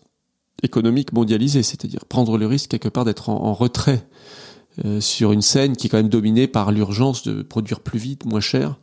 économique 0.64 1.14
mondialisée, 1.14 1.64
c'est-à-dire 1.64 2.06
prendre 2.06 2.38
le 2.38 2.48
risque 2.48 2.70
quelque 2.70 2.90
part 2.90 3.06
d'être 3.06 3.30
en, 3.30 3.54
retrait 3.54 4.08
euh, 4.84 5.00
sur 5.02 5.32
une 5.32 5.42
scène 5.42 5.76
qui 5.76 5.88
est 5.88 5.90
quand 5.90 5.98
même 5.98 6.10
dominée 6.10 6.48
par 6.48 6.72
l'urgence 6.72 7.24
de 7.24 7.42
produire 7.42 7.80
plus 7.80 8.00
vite, 8.00 8.26
moins 8.26 8.40
cher. 8.40 8.80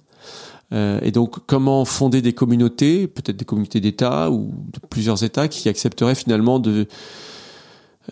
Euh, 0.73 1.01
et 1.03 1.11
donc, 1.11 1.47
comment 1.47 1.85
fonder 1.85 2.23
des 2.23 2.33
communautés, 2.33 3.07
peut-être 3.07 3.37
des 3.37 3.45
communautés 3.45 3.81
d'États 3.81 4.31
ou 4.31 4.53
de 4.73 4.81
plusieurs 4.89 5.23
États 5.23 5.49
qui 5.49 5.69
accepteraient 5.69 6.15
finalement 6.15 6.59
de 6.59 6.87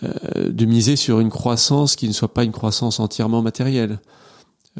euh, 0.05 0.53
de 0.53 0.67
miser 0.67 0.95
sur 0.95 1.19
une 1.19 1.31
croissance 1.31 1.97
qui 1.97 2.07
ne 2.07 2.13
soit 2.13 2.33
pas 2.33 2.45
une 2.45 2.53
croissance 2.53 3.01
entièrement 3.01 3.43
matérielle. 3.43 3.99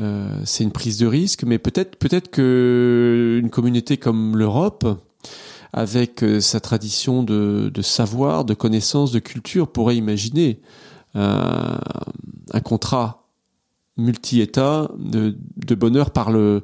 Euh, 0.01 0.41
c'est 0.45 0.65
une 0.65 0.73
prise 0.73 0.99
de 0.99 1.07
risque, 1.07 1.45
mais 1.45 1.59
peut-être 1.59 1.97
peut-être 1.97 2.31
que 2.31 3.39
une 3.41 3.51
communauté 3.51 3.97
comme 3.97 4.37
l'Europe, 4.37 4.87
avec 5.73 6.23
euh, 6.23 6.41
sa 6.41 6.61
tradition 6.61 7.23
de, 7.23 7.71
savoir, 7.83 8.45
de 8.45 8.55
connaissance, 8.55 9.13
de 9.13 9.19
culture, 9.19 9.69
pourrait 9.69 9.97
imaginer 9.97 10.61
euh, 11.17 11.77
un 12.53 12.61
contrat 12.61 13.29
multi-État 13.97 14.91
de 14.97 15.75
bonheur 15.75 16.11
par 16.11 16.31
le 16.31 16.63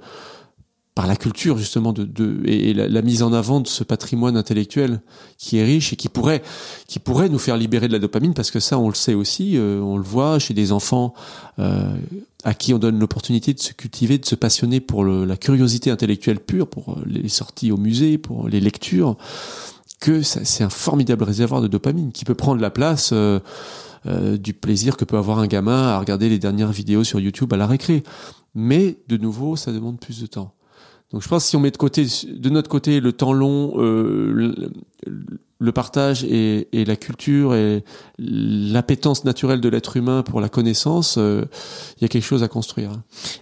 par 0.96 1.06
la 1.06 1.14
culture 1.14 1.56
justement 1.58 1.92
de, 1.92 2.02
de 2.04 2.40
et, 2.46 2.74
la, 2.74 3.02
mise 3.02 3.22
en 3.22 3.32
avant 3.32 3.60
de 3.60 3.68
ce 3.68 3.84
patrimoine 3.84 4.36
intellectuel 4.36 5.00
qui 5.38 5.58
est 5.58 5.64
riche 5.64 5.92
et 5.92 5.96
qui 5.96 6.08
pourrait 6.08 6.42
qui 6.88 6.98
pourrait 6.98 7.28
nous 7.28 7.38
faire 7.38 7.56
libérer 7.56 7.86
de 7.86 7.92
la 7.92 8.00
dopamine 8.00 8.34
parce 8.34 8.50
que 8.50 8.58
ça 8.58 8.78
on 8.78 8.88
le 8.88 8.94
sait 8.94 9.14
aussi 9.14 9.56
euh, 9.56 9.78
on 9.80 9.96
le 9.96 10.02
voit 10.02 10.38
chez 10.40 10.54
des 10.54 10.72
enfants 10.72 11.14
euh, 11.58 11.94
à 12.42 12.54
qui 12.54 12.74
on 12.74 12.78
donne 12.78 12.98
l'opportunité 12.98 13.54
de 13.54 13.60
se 13.60 13.72
cultiver 13.74 14.18
de 14.18 14.26
se 14.26 14.34
passionner 14.34 14.80
pour 14.80 15.04
le, 15.04 15.24
la 15.24 15.36
curiosité 15.36 15.90
intellectuelle 15.90 16.40
pure 16.40 16.66
pour 16.66 16.94
euh, 16.94 17.02
les 17.06 17.28
sorties 17.28 17.70
au 17.70 17.76
musée 17.76 18.18
pour 18.18 18.48
les 18.48 18.60
lectures 18.60 19.16
que 20.00 20.22
c'est 20.22 20.64
un 20.64 20.70
formidable 20.70 21.24
réservoir 21.24 21.62
de 21.62 21.68
dopamine 21.68 22.12
qui 22.12 22.24
peut 22.24 22.34
prendre 22.34 22.60
la 22.60 22.70
place 22.70 23.10
euh, 23.12 23.40
euh, 24.06 24.36
du 24.36 24.52
plaisir 24.52 24.96
que 24.96 25.04
peut 25.04 25.16
avoir 25.16 25.38
un 25.38 25.46
gamin 25.46 25.88
à 25.88 25.98
regarder 25.98 26.28
les 26.28 26.38
dernières 26.38 26.72
vidéos 26.72 27.02
sur 27.02 27.18
YouTube 27.18 27.52
à 27.52 27.56
la 27.56 27.66
récré. 27.66 28.02
Mais 28.54 28.98
de 29.08 29.16
nouveau 29.16 29.56
ça 29.56 29.72
demande 29.72 29.98
plus 29.98 30.20
de 30.20 30.26
temps 30.26 30.55
donc 31.12 31.22
je 31.22 31.28
pense 31.28 31.44
que 31.44 31.50
si 31.50 31.56
on 31.56 31.60
met 31.60 31.70
de 31.70 31.76
côté, 31.76 32.06
de 32.26 32.50
notre 32.50 32.68
côté, 32.68 32.98
le 32.98 33.12
temps 33.12 33.32
long, 33.32 33.74
euh, 33.76 34.72
le, 35.58 35.72
partage 35.72 36.24
et, 36.24 36.66
la 36.72 36.96
culture 36.96 37.54
et 37.54 37.84
l'appétence 38.18 39.24
naturelle 39.24 39.60
de 39.60 39.68
l'être 39.68 39.96
humain 39.96 40.22
pour 40.22 40.40
la 40.40 40.48
connaissance, 40.48 41.16
euh, 41.16 41.44
il 41.96 42.02
y 42.02 42.04
a 42.04 42.08
quelque 42.08 42.24
chose 42.24 42.42
à 42.42 42.48
construire. 42.48 42.90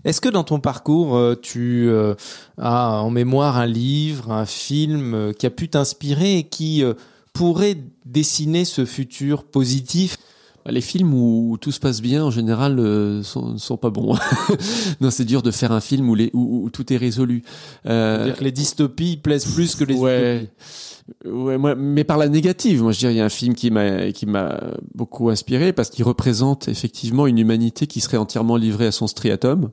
Est-ce 0.04 0.20
que 0.20 0.28
dans 0.28 0.44
ton 0.44 0.60
parcours, 0.60 1.16
euh, 1.16 1.36
tu 1.40 1.90
as 2.58 3.02
en 3.02 3.10
mémoire 3.10 3.56
un 3.56 3.66
livre, 3.66 4.30
un 4.30 4.46
film 4.46 5.32
qui 5.38 5.46
a 5.46 5.50
pu 5.50 5.70
t'inspirer 5.70 6.38
et 6.38 6.44
qui 6.44 6.84
pourrait 7.32 7.78
dessiner 8.04 8.66
ce 8.66 8.84
futur 8.84 9.44
positif? 9.44 10.18
Les 10.66 10.80
films 10.80 11.12
où 11.12 11.58
tout 11.60 11.72
se 11.72 11.80
passe 11.80 12.00
bien, 12.00 12.24
en 12.24 12.30
général, 12.30 12.78
euh, 12.78 13.22
sont, 13.22 13.58
sont 13.58 13.76
pas 13.76 13.90
bons. 13.90 14.16
non, 15.00 15.10
c'est 15.10 15.26
dur 15.26 15.42
de 15.42 15.50
faire 15.50 15.72
un 15.72 15.80
film 15.80 16.08
où, 16.08 16.14
les, 16.14 16.30
où, 16.32 16.64
où 16.64 16.70
tout 16.70 16.90
est 16.90 16.96
résolu. 16.96 17.42
Euh, 17.86 18.16
C'est-à-dire 18.16 18.36
que 18.36 18.44
les 18.44 18.52
dystopies 18.52 19.18
plaisent 19.18 19.52
plus 19.52 19.74
que 19.74 19.84
les 19.84 19.94
ouais. 19.94 20.36
utopies. 20.36 20.50
Ouais, 21.26 21.58
moi, 21.58 21.74
mais 21.74 22.04
par 22.04 22.16
la 22.16 22.30
négative. 22.30 22.82
Moi, 22.82 22.92
je 22.92 23.00
dirais, 23.00 23.12
il 23.12 23.18
y 23.18 23.20
a 23.20 23.26
un 23.26 23.30
film 23.30 23.54
qui 23.54 23.70
m'a, 23.70 24.10
qui 24.12 24.24
m'a 24.24 24.58
beaucoup 24.94 25.28
inspiré 25.28 25.74
parce 25.74 25.90
qu'il 25.90 26.04
représente 26.04 26.68
effectivement 26.68 27.26
une 27.26 27.38
humanité 27.38 27.86
qui 27.86 28.00
serait 28.00 28.16
entièrement 28.16 28.56
livrée 28.56 28.86
à 28.86 28.92
son 28.92 29.06
striatum. 29.06 29.70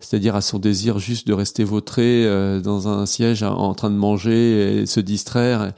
C'est-à-dire 0.00 0.34
à 0.34 0.40
son 0.40 0.58
désir 0.58 0.98
juste 0.98 1.26
de 1.26 1.32
rester 1.32 1.62
vautré 1.64 2.24
euh, 2.24 2.60
dans 2.60 2.88
un 2.88 3.06
siège 3.06 3.42
en, 3.42 3.54
en 3.54 3.74
train 3.74 3.90
de 3.90 3.96
manger 3.96 4.80
et 4.80 4.86
se 4.86 4.98
distraire. 5.00 5.72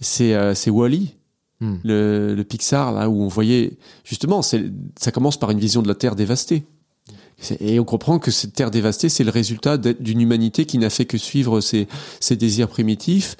C'est, 0.00 0.34
euh, 0.34 0.54
c'est 0.54 0.70
Wally, 0.70 1.14
Hmm. 1.60 1.76
le, 1.84 2.34
le 2.34 2.44
Pixar, 2.44 2.92
là 2.92 3.08
où 3.08 3.22
on 3.22 3.28
voyait, 3.28 3.78
justement, 4.04 4.42
ça 4.42 5.12
commence 5.12 5.38
par 5.38 5.50
une 5.50 5.60
vision 5.60 5.82
de 5.82 5.88
la 5.88 5.94
Terre 5.94 6.16
dévastée. 6.16 6.64
Et 7.60 7.80
on 7.80 7.84
comprend 7.84 8.18
que 8.18 8.30
cette 8.30 8.54
terre 8.54 8.70
dévastée, 8.70 9.08
c'est 9.08 9.24
le 9.24 9.30
résultat 9.30 9.76
d'une 9.76 10.20
humanité 10.20 10.66
qui 10.66 10.78
n'a 10.78 10.88
fait 10.88 11.04
que 11.04 11.18
suivre 11.18 11.60
ses, 11.60 11.88
ses 12.20 12.36
désirs 12.36 12.68
primitifs 12.68 13.36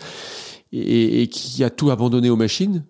et, 0.72 1.22
et 1.22 1.28
qui 1.28 1.62
a 1.64 1.70
tout 1.70 1.90
abandonné 1.90 2.28
aux 2.28 2.36
machines. 2.36 2.84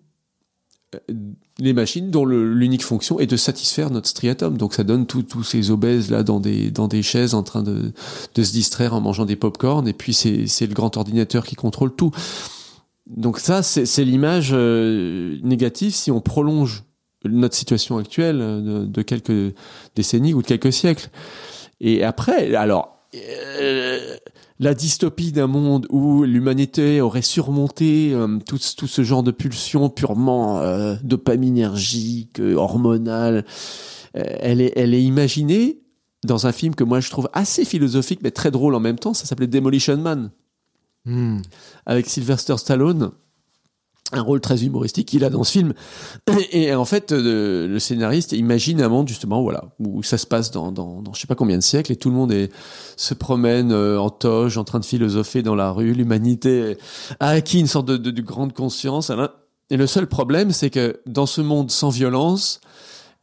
Euh, 0.95 1.13
Les 1.59 1.73
machines 1.73 2.09
dont 2.11 2.25
l'unique 2.25 2.83
fonction 2.83 3.19
est 3.19 3.27
de 3.27 3.37
satisfaire 3.37 3.91
notre 3.91 4.07
striatum. 4.07 4.57
Donc 4.57 4.73
ça 4.73 4.83
donne 4.83 5.05
tous 5.05 5.43
ces 5.43 5.69
obèses 5.71 6.09
là 6.09 6.23
dans 6.23 6.39
des, 6.39 6.71
dans 6.71 6.87
des 6.87 7.03
chaises 7.03 7.33
en 7.33 7.43
train 7.43 7.63
de, 7.63 7.93
de 8.33 8.43
se 8.43 8.51
distraire 8.51 8.93
en 8.93 8.99
mangeant 8.99 9.25
des 9.25 9.35
pop-corn 9.35 9.87
et 9.87 9.93
puis 9.93 10.13
c'est 10.13 10.67
le 10.67 10.73
grand 10.73 10.97
ordinateur 10.97 11.45
qui 11.45 11.55
contrôle 11.55 11.95
tout. 11.95 12.11
Donc 13.07 13.39
ça, 13.39 13.61
c'est 13.61 14.03
l'image 14.03 14.49
euh, 14.53 15.37
négative 15.43 15.93
si 15.93 16.11
on 16.11 16.21
prolonge 16.21 16.83
notre 17.23 17.55
situation 17.55 17.97
actuelle 17.97 18.37
de, 18.37 18.85
de, 18.85 19.01
quelques 19.01 19.55
décennies 19.95 20.33
ou 20.33 20.41
de 20.41 20.47
quelques 20.47 20.73
siècles. 20.73 21.09
Et 21.81 22.03
après, 22.03 22.55
alors, 22.55 22.95
euh, 23.15 24.15
la 24.59 24.73
dystopie 24.73 25.31
d'un 25.31 25.47
monde 25.47 25.85
où 25.89 26.23
l'humanité 26.23 27.01
aurait 27.01 27.21
surmonté 27.21 28.13
euh, 28.13 28.39
tout, 28.45 28.59
tout, 28.77 28.87
ce 28.87 29.03
genre 29.03 29.23
de 29.23 29.31
pulsions 29.31 29.89
purement 29.89 30.59
euh, 30.59 30.95
dopaminergiques, 31.03 32.39
hormonales, 32.39 33.45
elle, 34.13 34.61
est, 34.61 34.71
elle 34.77 34.93
est 34.93 35.03
imaginée 35.03 35.81
dans 36.25 36.47
un 36.47 36.53
film 36.53 36.73
que 36.73 36.85
moi 36.85 37.01
je 37.01 37.09
trouve 37.09 37.29
assez 37.33 37.65
philosophique 37.65 38.21
mais 38.23 38.31
très 38.31 38.49
drôle 38.49 38.75
en 38.75 38.79
même 38.79 38.97
temps. 38.97 39.13
Ça 39.13 39.25
s'appelait 39.25 39.47
Demolition 39.47 39.97
Man. 39.97 40.31
Hmm. 41.05 41.39
Avec 41.85 42.07
Sylvester 42.07 42.57
Stallone 42.57 43.11
un 44.11 44.21
rôle 44.21 44.39
très 44.39 44.63
humoristique 44.63 45.07
qu'il 45.07 45.23
a 45.23 45.29
dans 45.29 45.43
ce 45.43 45.51
film. 45.51 45.73
Et 46.51 46.73
en 46.73 46.85
fait, 46.85 47.11
le, 47.11 47.77
scénariste 47.79 48.33
imagine 48.33 48.81
un 48.81 48.87
monde 48.87 49.07
justement, 49.07 49.41
voilà, 49.41 49.63
où 49.79 50.03
ça 50.03 50.17
se 50.17 50.27
passe 50.27 50.51
dans, 50.51 50.71
dans, 50.71 51.01
je 51.13 51.19
sais 51.19 51.27
pas 51.27 51.35
combien 51.35 51.57
de 51.57 51.63
siècles 51.63 51.91
et 51.91 51.95
tout 51.95 52.09
le 52.09 52.15
monde 52.15 52.33
se 52.97 53.13
promène 53.13 53.71
euh, 53.71 53.99
en 53.99 54.11
toge, 54.11 54.57
en 54.57 54.63
train 54.63 54.79
de 54.79 54.85
philosopher 54.85 55.41
dans 55.41 55.55
la 55.55 55.71
rue. 55.71 55.93
L'humanité 55.93 56.77
a 57.19 57.29
acquis 57.29 57.59
une 57.59 57.67
sorte 57.67 57.87
de, 57.87 57.97
de, 57.97 58.11
de 58.11 58.21
grande 58.21 58.53
conscience. 58.53 59.11
Et 59.71 59.77
le 59.77 59.87
seul 59.87 60.07
problème, 60.07 60.51
c'est 60.51 60.69
que 60.69 61.01
dans 61.07 61.25
ce 61.25 61.41
monde 61.41 61.71
sans 61.71 61.89
violence, 61.89 62.61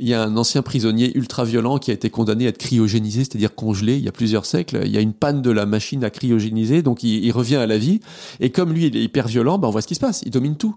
il 0.02 0.08
y 0.08 0.14
a 0.14 0.22
un 0.24 0.36
ancien 0.36 0.62
prisonnier 0.62 1.16
ultra 1.16 1.44
violent 1.44 1.78
qui 1.78 1.92
a 1.92 1.94
été 1.94 2.10
condamné 2.10 2.46
à 2.46 2.48
être 2.48 2.58
cryogénisé, 2.58 3.20
c'est-à-dire 3.20 3.54
congelé, 3.54 3.96
il 3.96 4.02
y 4.02 4.08
a 4.08 4.12
plusieurs 4.12 4.46
siècles. 4.46 4.80
Il 4.84 4.90
y 4.90 4.98
a 4.98 5.00
une 5.00 5.12
panne 5.12 5.42
de 5.42 5.50
la 5.52 5.64
machine 5.64 6.02
à 6.02 6.10
cryogéniser, 6.10 6.82
donc 6.82 7.04
il, 7.04 7.30
revient 7.30 7.56
à 7.56 7.68
la 7.68 7.78
vie. 7.78 8.00
Et 8.40 8.50
comme 8.50 8.72
lui, 8.72 8.86
il 8.86 8.96
est 8.96 9.02
hyper 9.02 9.28
violent, 9.28 9.58
ben 9.58 9.68
on 9.68 9.70
voit 9.70 9.80
ce 9.80 9.86
qui 9.86 9.94
se 9.94 10.00
passe. 10.00 10.22
Il 10.26 10.32
domine 10.32 10.56
tout. 10.56 10.74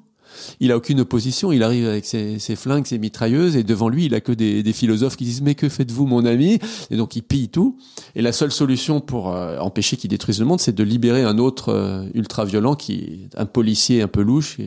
Il 0.60 0.72
a 0.72 0.78
aucune 0.78 1.00
opposition. 1.00 1.52
Il 1.52 1.64
arrive 1.64 1.88
avec 1.88 2.06
ses, 2.06 2.38
flingues, 2.56 2.86
ses 2.86 3.00
mitrailleuses, 3.00 3.56
et 3.56 3.64
devant 3.64 3.90
lui, 3.90 4.06
il 4.06 4.14
a 4.14 4.22
que 4.22 4.32
des, 4.32 4.74
philosophes 4.74 5.16
qui 5.16 5.24
disent 5.24 5.42
mais 5.42 5.56
que 5.56 5.70
faites-vous, 5.70 6.06
mon 6.06 6.24
ami? 6.24 6.60
Et 6.92 6.96
donc 6.96 7.16
il 7.16 7.24
pille 7.24 7.50
tout. 7.50 7.78
Et 8.14 8.22
la 8.22 8.32
seule 8.32 8.52
solution 8.52 9.02
pour 9.02 9.34
euh, 9.34 9.58
empêcher 9.58 9.98
qu'il 9.98 10.12
détruise 10.12 10.40
le 10.40 10.46
monde, 10.46 10.60
c'est 10.60 10.76
de 10.76 10.84
libérer 10.84 11.24
un 11.24 11.40
autre 11.40 11.70
euh, 11.70 12.06
ultra 12.14 12.46
violent 12.46 12.76
qui 12.76 12.94
est 12.94 13.40
un 13.40 13.48
policier 13.48 14.04
un 14.04 14.08
peu 14.08 14.22
louche. 14.22 14.60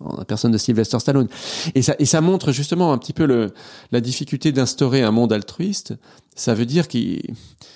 En 0.00 0.16
la 0.16 0.24
personne 0.24 0.52
de 0.52 0.58
Sylvester 0.58 0.98
Stallone. 0.98 1.28
Et 1.74 1.82
ça, 1.82 1.94
et 1.98 2.04
ça 2.04 2.20
montre 2.20 2.52
justement 2.52 2.92
un 2.92 2.98
petit 2.98 3.12
peu 3.12 3.26
le, 3.26 3.52
la 3.92 4.00
difficulté 4.00 4.52
d'instaurer 4.52 5.02
un 5.02 5.10
monde 5.10 5.32
altruiste. 5.32 5.94
Ça 6.34 6.54
veut 6.54 6.66
dire 6.66 6.88
que 6.88 6.98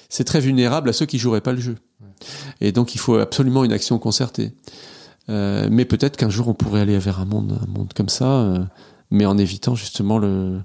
c'est 0.09 0.25
très 0.25 0.41
vulnérable 0.41 0.89
à 0.89 0.93
ceux 0.93 1.07
qui 1.07 1.19
joueraient 1.19 1.41
pas 1.41 1.53
le 1.53 1.61
jeu. 1.61 1.77
Et 2.61 2.73
donc 2.73 2.95
il 2.95 2.99
faut 2.99 3.17
absolument 3.17 3.65
une 3.65 3.73
action 3.73 3.99
concertée. 3.99 4.53
Euh, 5.29 5.69
mais 5.71 5.85
peut-être 5.85 6.17
qu'un 6.17 6.31
jour 6.31 6.49
on 6.49 6.55
pourrait 6.55 6.81
aller 6.81 6.99
vers 6.99 7.21
un 7.21 7.25
monde, 7.25 7.59
un 7.63 7.71
monde 7.71 7.93
comme 7.95 8.09
ça, 8.09 8.27
euh, 8.27 8.59
mais 9.11 9.27
en 9.27 9.39
évitant 9.39 9.75
justement 9.75 10.19
le, 10.19 10.61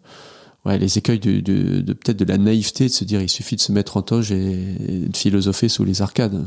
ouais, 0.66 0.80
les 0.80 0.98
écueils 0.98 1.20
de, 1.20 1.40
de, 1.40 1.82
de 1.82 1.94
peut-être 1.94 2.18
de 2.18 2.26
la 2.26 2.38
naïveté 2.38 2.86
de 2.86 2.92
se 2.92 3.04
dire 3.04 3.22
il 3.22 3.30
suffit 3.30 3.56
de 3.56 3.62
se 3.62 3.72
mettre 3.72 3.98
en 3.98 4.02
toge 4.02 4.32
et, 4.32 4.76
et 4.88 5.08
de 5.08 5.16
philosopher 5.16 5.70
sous 5.70 5.84
les 5.84 6.02
arcades. 6.02 6.46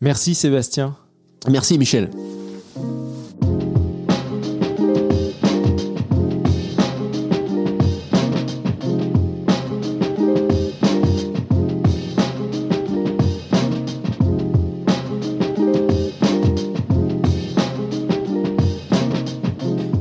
Merci 0.00 0.34
Sébastien. 0.34 0.96
Merci 1.48 1.78
Michel. 1.78 2.10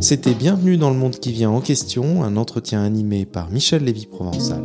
C'était 0.04 0.34
Bienvenue 0.34 0.76
dans 0.76 0.89
le 0.89 0.98
monde 0.98 1.18
qui 1.18 1.32
vient 1.32 1.50
en 1.50 1.62
question, 1.62 2.26
un 2.26 2.36
entretien 2.36 2.84
animé 2.84 3.26
par 3.26 3.50
Michel 3.50 3.86
Lévy-Provençal. 3.86 4.62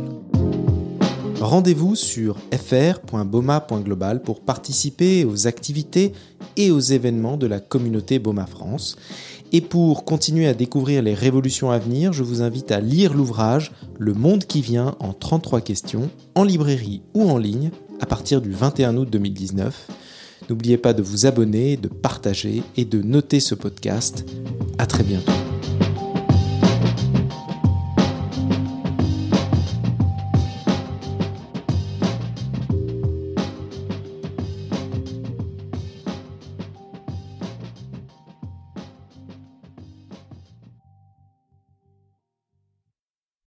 Rendez-vous 1.39 1.95
sur 1.95 2.35
fr.boma.global 2.51 4.21
pour 4.21 4.41
participer 4.41 5.23
aux 5.23 5.47
activités 5.47 6.11
et 6.57 6.71
aux 6.71 6.81
événements 6.81 7.37
de 7.37 7.47
la 7.47 7.61
communauté 7.61 8.19
Boma 8.19 8.47
France. 8.47 8.97
Et 9.53 9.61
pour 9.61 10.03
continuer 10.03 10.45
à 10.45 10.53
découvrir 10.53 11.01
les 11.01 11.13
révolutions 11.13 11.71
à 11.71 11.79
venir, 11.79 12.11
je 12.11 12.23
vous 12.23 12.41
invite 12.41 12.69
à 12.73 12.81
lire 12.81 13.13
l'ouvrage 13.13 13.71
Le 13.97 14.13
monde 14.13 14.43
qui 14.43 14.61
vient 14.61 14.97
en 14.99 15.13
33 15.13 15.61
questions, 15.61 16.09
en 16.35 16.43
librairie 16.43 17.01
ou 17.13 17.29
en 17.29 17.37
ligne, 17.37 17.71
à 18.01 18.05
partir 18.05 18.41
du 18.41 18.51
21 18.51 18.97
août 18.97 19.09
2019. 19.09 19.87
N'oubliez 20.49 20.77
pas 20.77 20.93
de 20.93 21.03
vous 21.03 21.25
abonner, 21.25 21.77
de 21.77 21.87
partager 21.87 22.63
et 22.75 22.85
de 22.85 23.01
noter 23.01 23.39
ce 23.39 23.55
podcast. 23.55 24.25
À 24.77 24.85
très 24.85 25.03
bientôt. 25.03 25.48